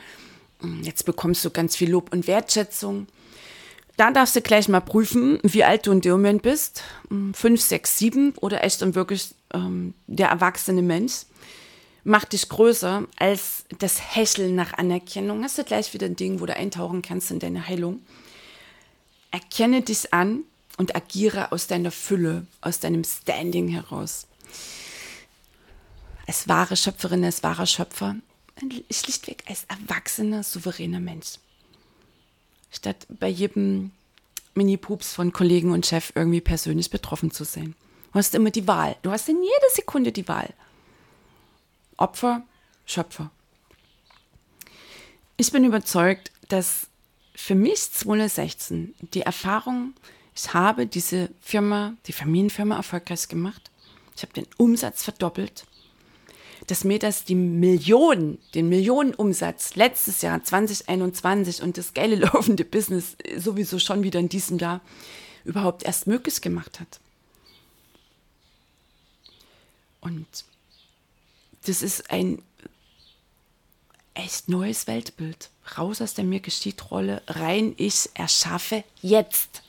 jetzt 0.83 1.05
bekommst 1.05 1.45
du 1.45 1.51
ganz 1.51 1.77
viel 1.77 1.91
Lob 1.91 2.13
und 2.13 2.27
Wertschätzung. 2.27 3.07
Da 3.97 4.11
darfst 4.11 4.35
du 4.35 4.41
gleich 4.41 4.69
mal 4.69 4.81
prüfen, 4.81 5.39
wie 5.43 5.65
alt 5.65 5.87
du 5.87 5.93
in 5.93 6.01
dem 6.01 6.13
Moment 6.13 6.41
bist. 6.41 6.83
Fünf, 7.35 7.61
sechs, 7.61 7.99
sieben 7.99 8.33
oder 8.41 8.65
echt 8.65 8.83
und 8.83 8.95
wirklich 8.95 9.35
ähm, 9.53 9.93
der 10.07 10.29
erwachsene 10.29 10.81
Mensch. 10.81 11.27
Macht 12.03 12.33
dich 12.33 12.49
größer 12.49 13.05
als 13.19 13.65
das 13.79 14.17
Hecheln 14.17 14.55
nach 14.55 14.73
Anerkennung. 14.73 15.45
Hast 15.45 15.59
du 15.59 15.65
gleich 15.65 15.93
wieder 15.93 16.07
ein 16.07 16.17
Ding, 16.17 16.41
wo 16.41 16.47
du 16.47 16.57
eintauchen 16.57 17.03
kannst 17.03 17.31
in 17.31 17.41
deine 17.41 17.69
Heilung. 17.69 18.01
Erkenne 19.33 19.83
dich 19.83 20.15
an 20.15 20.45
und 20.81 20.97
agiere 20.97 21.53
aus 21.53 21.67
deiner 21.67 21.91
Fülle, 21.91 22.47
aus 22.63 22.81
deinem 22.81 23.05
Standing 23.05 23.69
heraus. 23.69 24.27
Als 26.27 26.49
wahre 26.49 26.77
Schöpferin, 26.77 27.25
als 27.25 27.43
wahrer 27.43 27.67
Schöpfer, 27.67 28.17
schlichtweg 28.91 29.45
als 29.47 29.67
erwachsener, 29.69 30.43
souveräner 30.43 31.01
Mensch 31.01 31.35
statt 32.71 33.07
bei 33.09 33.29
jedem 33.29 33.91
Mini-Pups 34.55 35.13
von 35.13 35.33
Kollegen 35.33 35.73
und 35.73 35.87
Chef 35.87 36.13
irgendwie 36.15 36.41
persönlich 36.41 36.91
betroffen 36.91 37.31
zu 37.31 37.45
sein. 37.45 37.75
Du 38.13 38.19
hast 38.19 38.35
immer 38.35 38.51
die 38.51 38.67
Wahl. 38.67 38.97
Du 39.03 39.11
hast 39.11 39.29
in 39.29 39.43
jeder 39.43 39.71
Sekunde 39.75 40.13
die 40.13 40.29
Wahl. 40.29 40.53
Opfer, 41.97 42.43
Schöpfer. 42.87 43.31
Ich 45.37 45.53
bin 45.53 45.65
überzeugt, 45.65 46.33
dass 46.49 46.89
für 47.35 47.55
mich 47.55 47.91
2016 47.93 48.95
die 49.15 49.23
Erfahrung, 49.23 49.95
ich 50.41 50.55
habe 50.55 50.87
diese 50.87 51.31
Firma, 51.41 51.95
die 52.07 52.13
Familienfirma 52.13 52.77
erfolgreich 52.77 53.29
gemacht. 53.29 53.71
Ich 54.17 54.23
habe 54.23 54.33
den 54.33 54.47
Umsatz 54.57 55.03
verdoppelt 55.03 55.67
dass 56.67 56.85
mir 56.85 57.01
das 57.01 57.25
die 57.25 57.35
Millionen, 57.35 58.39
den 58.55 58.69
Millionenumsatz 58.69 59.75
letztes 59.75 60.23
Jahr 60.23 60.45
2021 60.45 61.63
und 61.63 61.77
das 61.77 61.95
geile 61.95 62.15
laufende 62.17 62.65
Business 62.65 63.17
sowieso 63.37 63.81
schon 63.81 64.05
wieder 64.05 64.21
in 64.21 64.29
diesem 64.29 64.59
Jahr 64.59 64.81
überhaupt 65.45 65.83
erst 65.83 66.07
möglich 66.07 66.41
gemacht 66.41 66.79
hat. 66.79 67.01
Und 70.01 70.27
das 71.67 71.83
ist 71.83 72.11
ein 72.11 72.41
echt 74.15 74.49
neues 74.49 74.87
Weltbild. 74.87 75.51
Raus 75.77 76.01
aus 76.01 76.15
der 76.15 76.25
mir 76.25 76.41
geschieht 76.41 76.91
Rolle, 76.93 77.23
rein 77.27 77.75
ich 77.79 78.11
erschaffe 78.15 78.85
jetzt 79.03 79.63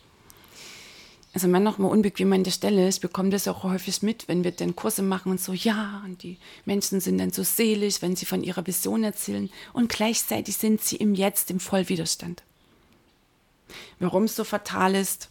also 1.33 1.47
man 1.47 1.63
noch 1.63 1.77
mal 1.77 1.87
unbequem 1.87 2.33
an 2.33 2.43
der 2.43 2.51
Stelle. 2.51 2.89
Ich 2.89 2.99
bekomme 2.99 3.29
das 3.29 3.47
auch 3.47 3.63
häufig 3.63 4.01
mit, 4.01 4.27
wenn 4.27 4.43
wir 4.43 4.51
dann 4.51 4.75
Kurse 4.75 5.01
machen 5.01 5.31
und 5.31 5.39
so, 5.39 5.53
ja, 5.53 6.01
und 6.05 6.23
die 6.23 6.37
Menschen 6.65 6.99
sind 6.99 7.17
dann 7.19 7.31
so 7.31 7.43
selig, 7.43 8.01
wenn 8.01 8.15
sie 8.15 8.25
von 8.25 8.43
ihrer 8.43 8.67
Vision 8.67 9.03
erzählen 9.03 9.49
und 9.71 9.89
gleichzeitig 9.89 10.57
sind 10.57 10.81
sie 10.81 10.97
im 10.97 11.15
Jetzt 11.15 11.49
im 11.49 11.61
Vollwiderstand. 11.61 12.43
Warum 13.99 14.25
es 14.25 14.35
so 14.35 14.43
fatal 14.43 14.95
ist, 14.95 15.29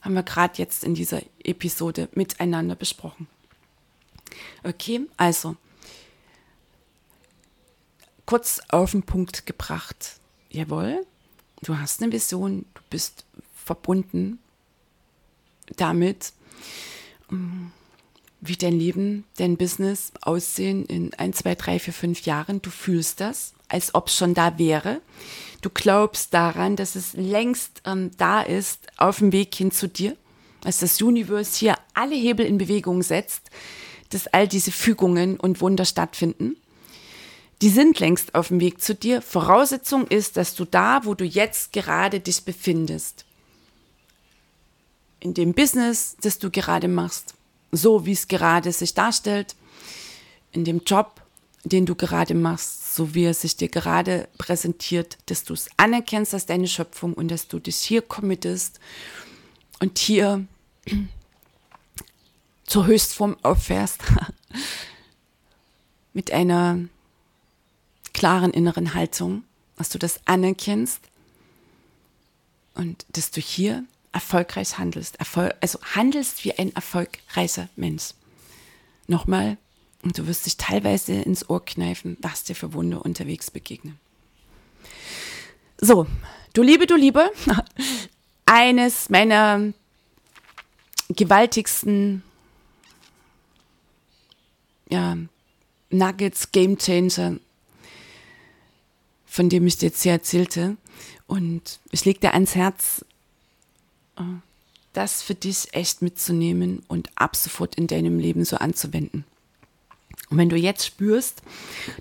haben 0.00 0.14
wir 0.14 0.22
gerade 0.22 0.56
jetzt 0.56 0.84
in 0.84 0.94
dieser 0.94 1.20
Episode 1.44 2.08
miteinander 2.14 2.74
besprochen. 2.74 3.26
Okay, 4.62 5.02
also 5.18 5.56
kurz 8.24 8.60
auf 8.68 8.92
den 8.92 9.02
Punkt 9.02 9.44
gebracht. 9.44 10.18
Jawohl, 10.48 11.04
du 11.62 11.76
hast 11.76 12.02
eine 12.02 12.10
Vision, 12.10 12.64
du 12.74 12.80
bist 12.88 13.24
verbunden 13.54 14.38
damit, 15.76 16.32
ähm, 17.30 17.72
wie 18.40 18.56
dein 18.56 18.78
Leben, 18.78 19.24
dein 19.36 19.56
Business 19.56 20.12
aussehen 20.22 20.86
in 20.86 21.12
ein, 21.14 21.32
zwei, 21.32 21.54
drei, 21.54 21.78
vier, 21.78 21.92
fünf 21.92 22.22
Jahren. 22.22 22.62
Du 22.62 22.70
fühlst 22.70 23.20
das, 23.20 23.52
als 23.68 23.94
ob 23.94 24.08
es 24.08 24.16
schon 24.16 24.34
da 24.34 24.58
wäre. 24.58 25.00
Du 25.60 25.68
glaubst 25.68 26.32
daran, 26.32 26.76
dass 26.76 26.96
es 26.96 27.12
längst 27.12 27.82
ähm, 27.84 28.10
da 28.16 28.40
ist, 28.40 28.86
auf 28.96 29.18
dem 29.18 29.32
Weg 29.32 29.54
hin 29.54 29.70
zu 29.70 29.88
dir, 29.88 30.16
als 30.64 30.78
das 30.78 31.00
Universum 31.02 31.58
hier 31.58 31.74
alle 31.92 32.14
Hebel 32.14 32.46
in 32.46 32.58
Bewegung 32.58 33.02
setzt, 33.02 33.50
dass 34.08 34.26
all 34.26 34.48
diese 34.48 34.72
Fügungen 34.72 35.38
und 35.38 35.60
Wunder 35.60 35.84
stattfinden. 35.84 36.56
Die 37.62 37.68
sind 37.68 38.00
längst 38.00 38.34
auf 38.34 38.48
dem 38.48 38.60
Weg 38.60 38.80
zu 38.80 38.94
dir. 38.94 39.20
Voraussetzung 39.20 40.06
ist, 40.06 40.38
dass 40.38 40.54
du 40.54 40.64
da, 40.64 41.04
wo 41.04 41.14
du 41.14 41.24
jetzt 41.24 41.74
gerade 41.74 42.20
dich 42.20 42.44
befindest, 42.44 43.26
in 45.20 45.34
dem 45.34 45.52
Business, 45.52 46.16
das 46.20 46.38
du 46.38 46.50
gerade 46.50 46.88
machst, 46.88 47.34
so 47.70 48.06
wie 48.06 48.12
es 48.12 48.26
gerade 48.26 48.72
sich 48.72 48.94
darstellt, 48.94 49.54
in 50.52 50.64
dem 50.64 50.82
Job, 50.84 51.22
den 51.64 51.86
du 51.86 51.94
gerade 51.94 52.34
machst, 52.34 52.94
so 52.94 53.14
wie 53.14 53.24
er 53.24 53.34
sich 53.34 53.56
dir 53.56 53.68
gerade 53.68 54.28
präsentiert, 54.38 55.18
dass 55.26 55.44
du 55.44 55.54
es 55.54 55.68
anerkennst 55.76 56.34
als 56.34 56.46
deine 56.46 56.66
Schöpfung 56.66 57.12
und 57.14 57.28
dass 57.28 57.48
du 57.48 57.58
dich 57.58 57.76
hier 57.76 58.02
committest 58.02 58.80
und 59.78 59.98
hier 59.98 60.46
zur 62.66 62.86
Höchstform 62.86 63.36
auffährst 63.42 64.00
mit 66.12 66.32
einer 66.32 66.78
klaren 68.14 68.52
inneren 68.52 68.94
Haltung, 68.94 69.44
dass 69.76 69.90
du 69.90 69.98
das 69.98 70.20
anerkennst 70.26 71.00
und 72.74 73.04
dass 73.12 73.30
du 73.30 73.40
hier 73.40 73.84
erfolgreich 74.12 74.78
handelst. 74.78 75.16
Erfol 75.16 75.54
also 75.60 75.78
handelst 75.94 76.44
wie 76.44 76.52
ein 76.58 76.74
erfolgreicher 76.74 77.68
Mensch. 77.76 78.10
Nochmal, 79.06 79.56
und 80.02 80.16
du 80.16 80.26
wirst 80.26 80.46
dich 80.46 80.56
teilweise 80.56 81.12
ins 81.12 81.48
Ohr 81.48 81.64
kneifen, 81.64 82.16
was 82.20 82.44
dir 82.44 82.54
für 82.54 82.72
Wunder 82.72 83.04
unterwegs 83.04 83.50
begegnen. 83.50 83.98
So, 85.78 86.06
du 86.52 86.62
Liebe, 86.62 86.86
du 86.86 86.96
Liebe, 86.96 87.30
eines 88.46 89.10
meiner 89.10 89.72
gewaltigsten 91.08 92.22
ja, 94.90 95.16
Nuggets, 95.90 96.52
Game 96.52 96.78
Changer, 96.78 97.36
von 99.26 99.48
dem 99.48 99.66
ich 99.66 99.78
dir 99.78 99.86
jetzt 99.86 100.02
hier 100.02 100.12
erzählte. 100.12 100.76
Und 101.26 101.78
ich 101.92 102.04
lege 102.04 102.20
dir 102.20 102.34
ans 102.34 102.54
Herz, 102.54 103.04
das 104.92 105.22
für 105.22 105.34
dich 105.34 105.68
echt 105.72 106.02
mitzunehmen 106.02 106.82
und 106.88 107.10
ab 107.14 107.36
sofort 107.36 107.76
in 107.76 107.86
deinem 107.86 108.18
Leben 108.18 108.44
so 108.44 108.56
anzuwenden. 108.56 109.24
Und 110.30 110.38
wenn 110.38 110.48
du 110.48 110.56
jetzt 110.56 110.86
spürst, 110.86 111.42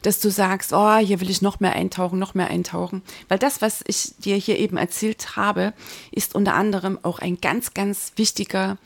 dass 0.04 0.20
du 0.20 0.30
sagst, 0.30 0.72
oh, 0.72 0.98
hier 0.98 1.20
will 1.20 1.32
ich 1.32 1.42
noch 1.42 1.60
mehr 1.60 1.74
eintauchen, 1.74 2.20
noch 2.20 2.36
mehr 2.36 2.48
eintauchen, 2.48 3.02
weil 3.28 3.40
das, 3.40 3.62
was 3.62 3.84
ich 3.88 4.16
dir 4.18 4.36
hier 4.36 4.60
eben 4.60 4.78
erzählt 4.78 5.36
habe, 5.36 5.74
ist 6.12 6.36
unter 6.36 6.54
anderem 6.54 7.00
auch 7.02 7.20
ein 7.20 7.42
ganz, 7.42 7.74
ganz 7.74 8.14
wichtiger 8.18 8.78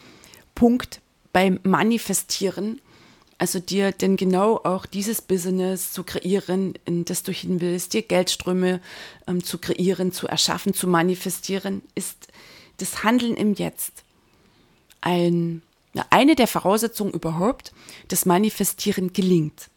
Punkt 0.55 1.01
beim 1.33 1.59
Manifestieren. 1.63 2.79
Also 3.37 3.59
dir 3.59 3.91
denn 3.91 4.15
genau 4.15 4.61
auch 4.63 4.85
dieses 4.85 5.21
Business 5.21 5.91
zu 5.91 6.03
kreieren, 6.03 6.75
in 6.85 7.03
das 7.03 7.23
du 7.23 7.33
hin 7.33 7.59
willst, 7.59 7.93
dir 7.93 8.03
Geldströme 8.03 8.79
ähm, 9.27 9.43
zu 9.43 9.57
kreieren, 9.57 10.13
zu 10.13 10.27
erschaffen, 10.27 10.73
zu 10.73 10.87
manifestieren, 10.87 11.81
ist 11.95 12.27
das 12.83 13.03
Handeln 13.03 13.35
im 13.35 13.53
Jetzt 13.53 14.03
ein, 15.01 15.61
eine 16.09 16.35
der 16.35 16.47
Voraussetzungen 16.47 17.13
überhaupt, 17.13 17.71
das 18.07 18.25
Manifestieren 18.25 19.13
gelingt. 19.13 19.69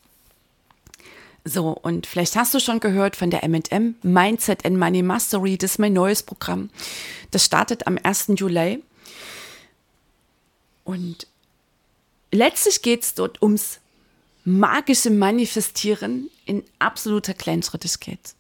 So, 1.45 1.71
und 1.71 2.07
vielleicht 2.09 2.35
hast 2.35 2.55
du 2.55 2.61
schon 2.61 2.81
gehört 2.81 3.15
von 3.15 3.31
der 3.31 3.49
MM 3.49 3.95
Mindset 4.03 4.65
and 4.65 4.79
Money 4.79 5.03
Mastery. 5.03 5.57
Das 5.57 5.73
ist 5.73 5.79
mein 5.79 5.93
neues 5.93 6.25
Programm. 6.25 6.71
Das 7.31 7.45
startet 7.45 7.87
am 7.87 7.99
1. 8.03 8.33
Juli. 8.35 8.83
Und 10.83 11.29
letztlich 12.33 12.83
geht 12.83 13.05
es 13.05 13.15
dort 13.15 13.41
ums 13.43 13.79
magische 14.45 15.11
Manifestieren 15.11 16.31
in 16.47 16.65
absoluter 16.81 17.35
Kleinschrittigkeit. 17.35 18.35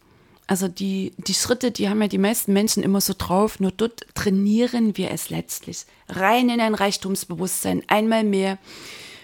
Also 0.46 0.68
die, 0.68 1.12
die 1.18 1.34
Schritte, 1.34 1.72
die 1.72 1.88
haben 1.88 2.00
ja 2.00 2.08
die 2.08 2.18
meisten 2.18 2.52
Menschen 2.52 2.82
immer 2.84 3.00
so 3.00 3.14
drauf, 3.16 3.58
nur 3.58 3.72
dort 3.72 4.06
trainieren 4.14 4.96
wir 4.96 5.10
es 5.10 5.28
letztlich. 5.28 5.86
Rein 6.08 6.48
in 6.50 6.60
ein 6.60 6.74
Reichtumsbewusstsein, 6.74 7.82
einmal 7.88 8.22
mehr. 8.22 8.58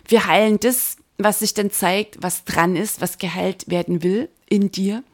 Wir 0.09 0.27
heilen 0.27 0.59
das, 0.59 0.97
was 1.19 1.39
sich 1.39 1.55
dann 1.55 1.71
zeigt, 1.71 2.23
was 2.23 2.45
dran 2.45 2.75
ist, 2.75 3.01
was 3.01 3.19
geheilt 3.19 3.69
werden 3.69 4.03
will 4.03 4.29
in 4.49 4.73
dir. 4.73 5.05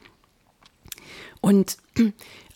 Und 1.43 1.77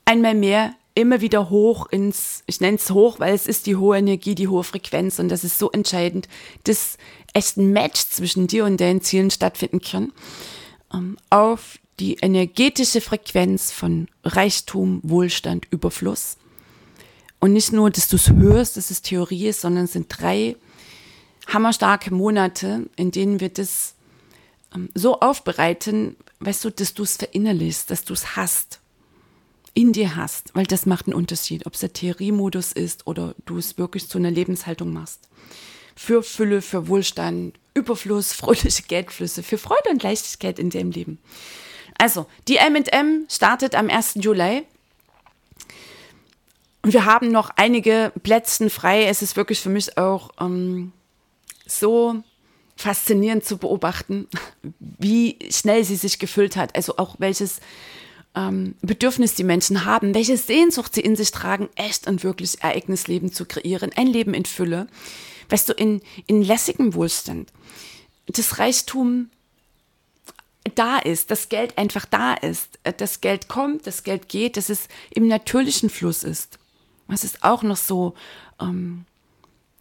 einmal 0.07 0.34
mehr 0.34 0.74
immer 0.94 1.20
wieder 1.20 1.50
hoch 1.50 1.86
ins, 1.90 2.42
ich 2.46 2.61
nenne 2.61 2.76
es 2.76 2.90
hoch, 2.90 3.20
weil 3.20 3.34
es 3.34 3.46
ist 3.46 3.66
die 3.66 3.76
hohe 3.76 3.98
Energie, 3.98 4.34
die 4.34 4.48
hohe 4.48 4.64
Frequenz 4.64 5.18
und 5.18 5.28
das 5.28 5.44
ist 5.44 5.59
so 5.59 5.70
entscheidend, 5.70 6.28
dass 6.64 6.98
echt 7.32 7.57
ein 7.57 7.72
Match 7.72 8.09
zwischen 8.09 8.46
dir 8.46 8.64
und 8.64 8.80
deinen 8.80 9.00
Zielen 9.00 9.30
stattfinden 9.30 9.80
kann, 9.80 10.12
ähm, 10.92 11.16
auf 11.30 11.78
die 12.03 12.14
energetische 12.14 13.00
Frequenz 13.00 13.70
von 13.70 14.09
Reichtum, 14.24 14.98
Wohlstand, 15.05 15.68
Überfluss. 15.70 16.36
Und 17.38 17.53
nicht 17.53 17.72
nur, 17.72 17.90
dass 17.90 18.09
du 18.09 18.16
es 18.16 18.28
hörst, 18.28 18.76
dass 18.76 18.90
es 18.90 19.03
Theorie 19.03 19.46
ist, 19.46 19.61
sondern 19.61 19.84
es 19.84 19.92
sind 19.92 20.09
drei 20.09 20.57
hammerstarke 21.46 22.12
Monate, 22.12 22.86
in 22.96 23.12
denen 23.12 23.38
wir 23.38 23.50
das 23.50 23.94
ähm, 24.74 24.88
so 24.94 25.20
aufbereiten, 25.20 26.16
weißt 26.40 26.64
du, 26.64 26.70
dass 26.70 26.94
du 26.94 27.05
es 27.05 27.18
verinnerlichst, 27.18 27.88
dass 27.88 28.05
du 28.05 28.14
es 28.14 28.34
hast, 28.34 28.80
in 29.72 29.92
dir 29.92 30.16
hast, 30.16 30.53
weil 30.57 30.66
das 30.66 30.86
macht 30.86 31.07
einen 31.07 31.14
Unterschied, 31.14 31.66
ob 31.66 31.74
es 31.74 31.80
der 31.80 31.92
Theoriemodus 31.92 32.72
ist 32.72 33.07
oder 33.07 33.36
du 33.46 33.59
es 33.59 33.78
wirklich 33.78 34.09
zu 34.09 34.18
einer 34.18 34.32
Lebenshaltung 34.32 34.92
machst. 34.92 35.28
Für 35.94 36.24
Fülle, 36.24 36.62
für 36.62 36.88
Wohlstand, 36.88 37.61
Überfluss, 37.74 38.32
fröhliche 38.32 38.82
Geldflüsse, 38.82 39.44
für 39.44 39.59
Freude 39.59 39.90
und 39.90 40.03
Leichtigkeit 40.03 40.59
in 40.59 40.70
deinem 40.70 40.90
Leben. 40.90 41.18
Also, 42.03 42.26
die 42.48 42.57
MM 42.57 43.26
startet 43.28 43.76
am 43.76 43.88
1. 43.88 44.14
Juli. 44.16 44.66
Und 46.82 46.92
wir 46.92 47.05
haben 47.05 47.30
noch 47.30 47.50
einige 47.55 48.12
Plätze 48.24 48.70
frei. 48.70 49.05
Es 49.05 49.22
ist 49.22 49.36
wirklich 49.36 49.61
für 49.61 49.68
mich 49.68 49.96
auch 49.96 50.30
ähm, 50.40 50.90
so 51.64 52.16
faszinierend 52.74 53.44
zu 53.44 53.57
beobachten, 53.57 54.26
wie 54.80 55.38
schnell 55.48 55.84
sie 55.84 55.94
sich 55.94 56.18
gefüllt 56.18 56.57
hat. 56.57 56.74
Also 56.74 56.96
auch 56.96 57.14
welches 57.20 57.61
ähm, 58.34 58.74
Bedürfnis 58.82 59.36
die 59.36 59.44
Menschen 59.44 59.84
haben, 59.84 60.12
welche 60.12 60.36
Sehnsucht 60.36 60.96
sie 60.96 61.03
in 61.03 61.14
sich 61.14 61.30
tragen, 61.30 61.68
echt 61.76 62.09
und 62.09 62.24
wirklich 62.24 62.64
Ereignisleben 62.64 63.32
zu 63.32 63.44
kreieren, 63.44 63.92
ein 63.94 64.09
Leben 64.09 64.34
in 64.34 64.44
Fülle. 64.44 64.88
Weißt 65.50 65.68
du, 65.68 65.72
in, 65.72 66.00
in 66.26 66.42
lässigem 66.42 66.94
Wohlstand. 66.94 67.53
Das 68.26 68.59
Reichtum 68.59 69.30
da 70.75 70.99
ist, 70.99 71.31
das 71.31 71.49
Geld 71.49 71.77
einfach 71.79 72.07
da 72.07 72.35
ist, 72.35 72.79
das 72.97 73.21
Geld 73.21 73.49
kommt, 73.49 73.87
das 73.87 74.05
Geld 74.05 74.29
geht, 74.29 74.57
dass 74.57 74.69
es 74.69 74.89
im 75.11 75.27
natürlichen 75.27 75.91
Fluss 75.91 76.23
ist. 76.23 76.59
Das 77.09 77.25
ist 77.25 77.43
auch 77.43 77.63
noch 77.63 77.77
so 77.77 78.15
ähm, 78.61 79.05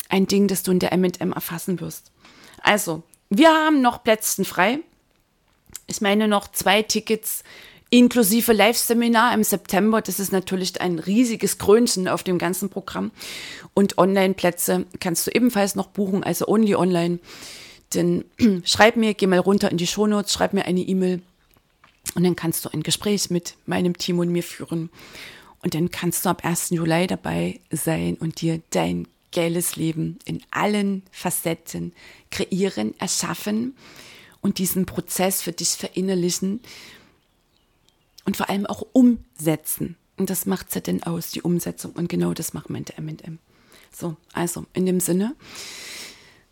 ein 0.10 0.28
Ding, 0.28 0.48
das 0.48 0.64
du 0.64 0.72
in 0.72 0.80
der 0.80 0.92
M&M 0.92 1.32
erfassen 1.34 1.80
wirst. 1.80 2.12
Also, 2.62 3.04
wir 3.30 3.50
haben 3.50 3.82
noch 3.82 4.04
Plätze 4.04 4.44
frei. 4.44 4.80
Ich 5.88 6.02
meine 6.02 6.28
noch 6.28 6.50
zwei 6.52 6.82
Tickets 6.82 7.44
inklusive 7.90 8.54
Live-Seminar 8.54 9.34
im 9.34 9.44
September. 9.44 10.02
Das 10.02 10.20
ist 10.20 10.32
natürlich 10.32 10.80
ein 10.82 10.98
riesiges 10.98 11.58
Krönchen 11.58 12.08
auf 12.08 12.24
dem 12.24 12.38
ganzen 12.38 12.70
Programm. 12.70 13.12
Und 13.74 13.98
Online-Plätze 13.98 14.86
kannst 15.00 15.28
du 15.28 15.32
ebenfalls 15.32 15.76
noch 15.76 15.88
buchen, 15.88 16.24
also 16.24 16.48
only 16.48 16.76
online. 16.76 17.20
Denn 17.94 18.26
schreib 18.66 18.96
mir, 18.96 19.14
geh 19.14 19.28
mal 19.28 19.39
runter 19.39 19.72
in 19.72 19.78
die 19.78 19.88
Shownotes, 19.88 20.34
schreib 20.34 20.54
mir 20.54 20.66
eine 20.66 20.82
E-Mail 20.82 21.22
und 22.16 22.24
dann 22.24 22.36
kannst 22.36 22.66
du 22.66 22.70
ein 22.70 22.84
Gespräch 22.84 23.30
mit 23.30 23.56
meinem 23.66 23.98
Team 23.98 24.20
und 24.20 24.30
mir 24.30 24.44
führen. 24.44 24.89
Und 25.62 25.76
dann 25.76 25.92
kannst 25.92 26.26
du 26.26 26.30
ab 26.30 26.44
1. 26.44 26.72
Juli 26.72 27.08
dabei 27.08 27.60
sein 27.70 28.16
und 28.16 28.42
dir 28.42 28.62
dein 28.72 29.08
geiles 29.32 29.76
Leben 29.76 30.20
in 30.26 30.42
allen 30.52 31.04
Facetten 31.12 31.94
kreieren, 32.32 33.00
erschaffen 33.00 33.76
und 34.42 34.58
diesen 34.58 34.86
Prozess 34.86 35.42
für 35.42 35.52
dich 35.52 35.70
verinnerlichen 35.70 36.62
und 38.26 38.38
vor 38.38 38.50
allem 38.50 38.66
auch 38.66 38.86
umsetzen. 38.92 39.96
Und 40.18 40.30
das 40.30 40.46
macht 40.46 40.70
es 40.70 40.76
ja 40.76 40.82
denn 40.82 41.04
aus, 41.04 41.32
die 41.32 41.42
Umsetzung. 41.42 41.94
Und 41.94 42.10
genau 42.10 42.34
das 42.34 42.54
macht 42.54 42.70
der 42.70 42.98
M&M. 42.98 43.39
So, 43.92 44.18
also 44.34 44.66
in 44.74 44.86
dem 44.86 45.00
Sinne, 45.00 45.36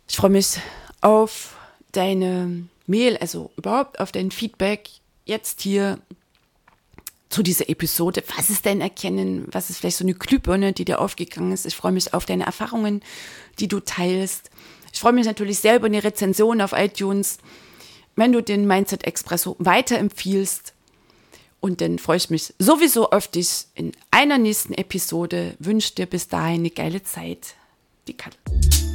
ich 0.08 0.16
freue 0.16 0.30
mich 0.30 0.58
auf 1.00 1.56
deine 1.92 2.66
Mail, 2.86 3.16
also 3.18 3.50
überhaupt 3.56 4.00
auf 4.00 4.12
dein 4.12 4.30
Feedback 4.30 4.88
jetzt 5.24 5.60
hier 5.62 5.98
zu 7.28 7.42
dieser 7.42 7.68
Episode. 7.68 8.22
Was 8.36 8.50
ist 8.50 8.66
dein 8.66 8.80
Erkennen? 8.80 9.46
Was 9.52 9.70
ist 9.70 9.78
vielleicht 9.78 9.96
so 9.96 10.04
eine 10.04 10.14
Glühbirne, 10.14 10.72
die 10.72 10.84
dir 10.84 11.00
aufgegangen 11.00 11.52
ist? 11.52 11.64
Ich 11.64 11.76
freue 11.76 11.92
mich 11.92 12.12
auf 12.12 12.26
deine 12.26 12.44
Erfahrungen, 12.44 13.02
die 13.60 13.68
du 13.68 13.80
teilst. 13.80 14.50
Ich 14.92 15.00
freue 15.00 15.12
mich 15.12 15.26
natürlich 15.26 15.60
sehr 15.60 15.76
über 15.76 15.86
eine 15.86 16.02
Rezension 16.02 16.60
auf 16.60 16.72
iTunes, 16.72 17.38
wenn 18.16 18.32
du 18.32 18.42
den 18.42 18.66
Mindset 18.66 19.04
Expresso 19.04 19.54
weiterempfiehlst. 19.60 20.74
Und 21.60 21.80
dann 21.80 21.98
freue 21.98 22.16
ich 22.16 22.30
mich 22.30 22.54
sowieso 22.58 23.10
auf 23.10 23.28
dich 23.28 23.66
in 23.74 23.92
einer 24.10 24.38
nächsten 24.38 24.74
Episode. 24.74 25.54
Wünsche 25.58 25.94
dir 25.94 26.06
bis 26.06 26.26
dahin 26.28 26.60
eine 26.60 26.70
geile 26.70 27.02
Zeit. 27.02 27.54
Die 28.08 28.16
Katze. 28.16 28.89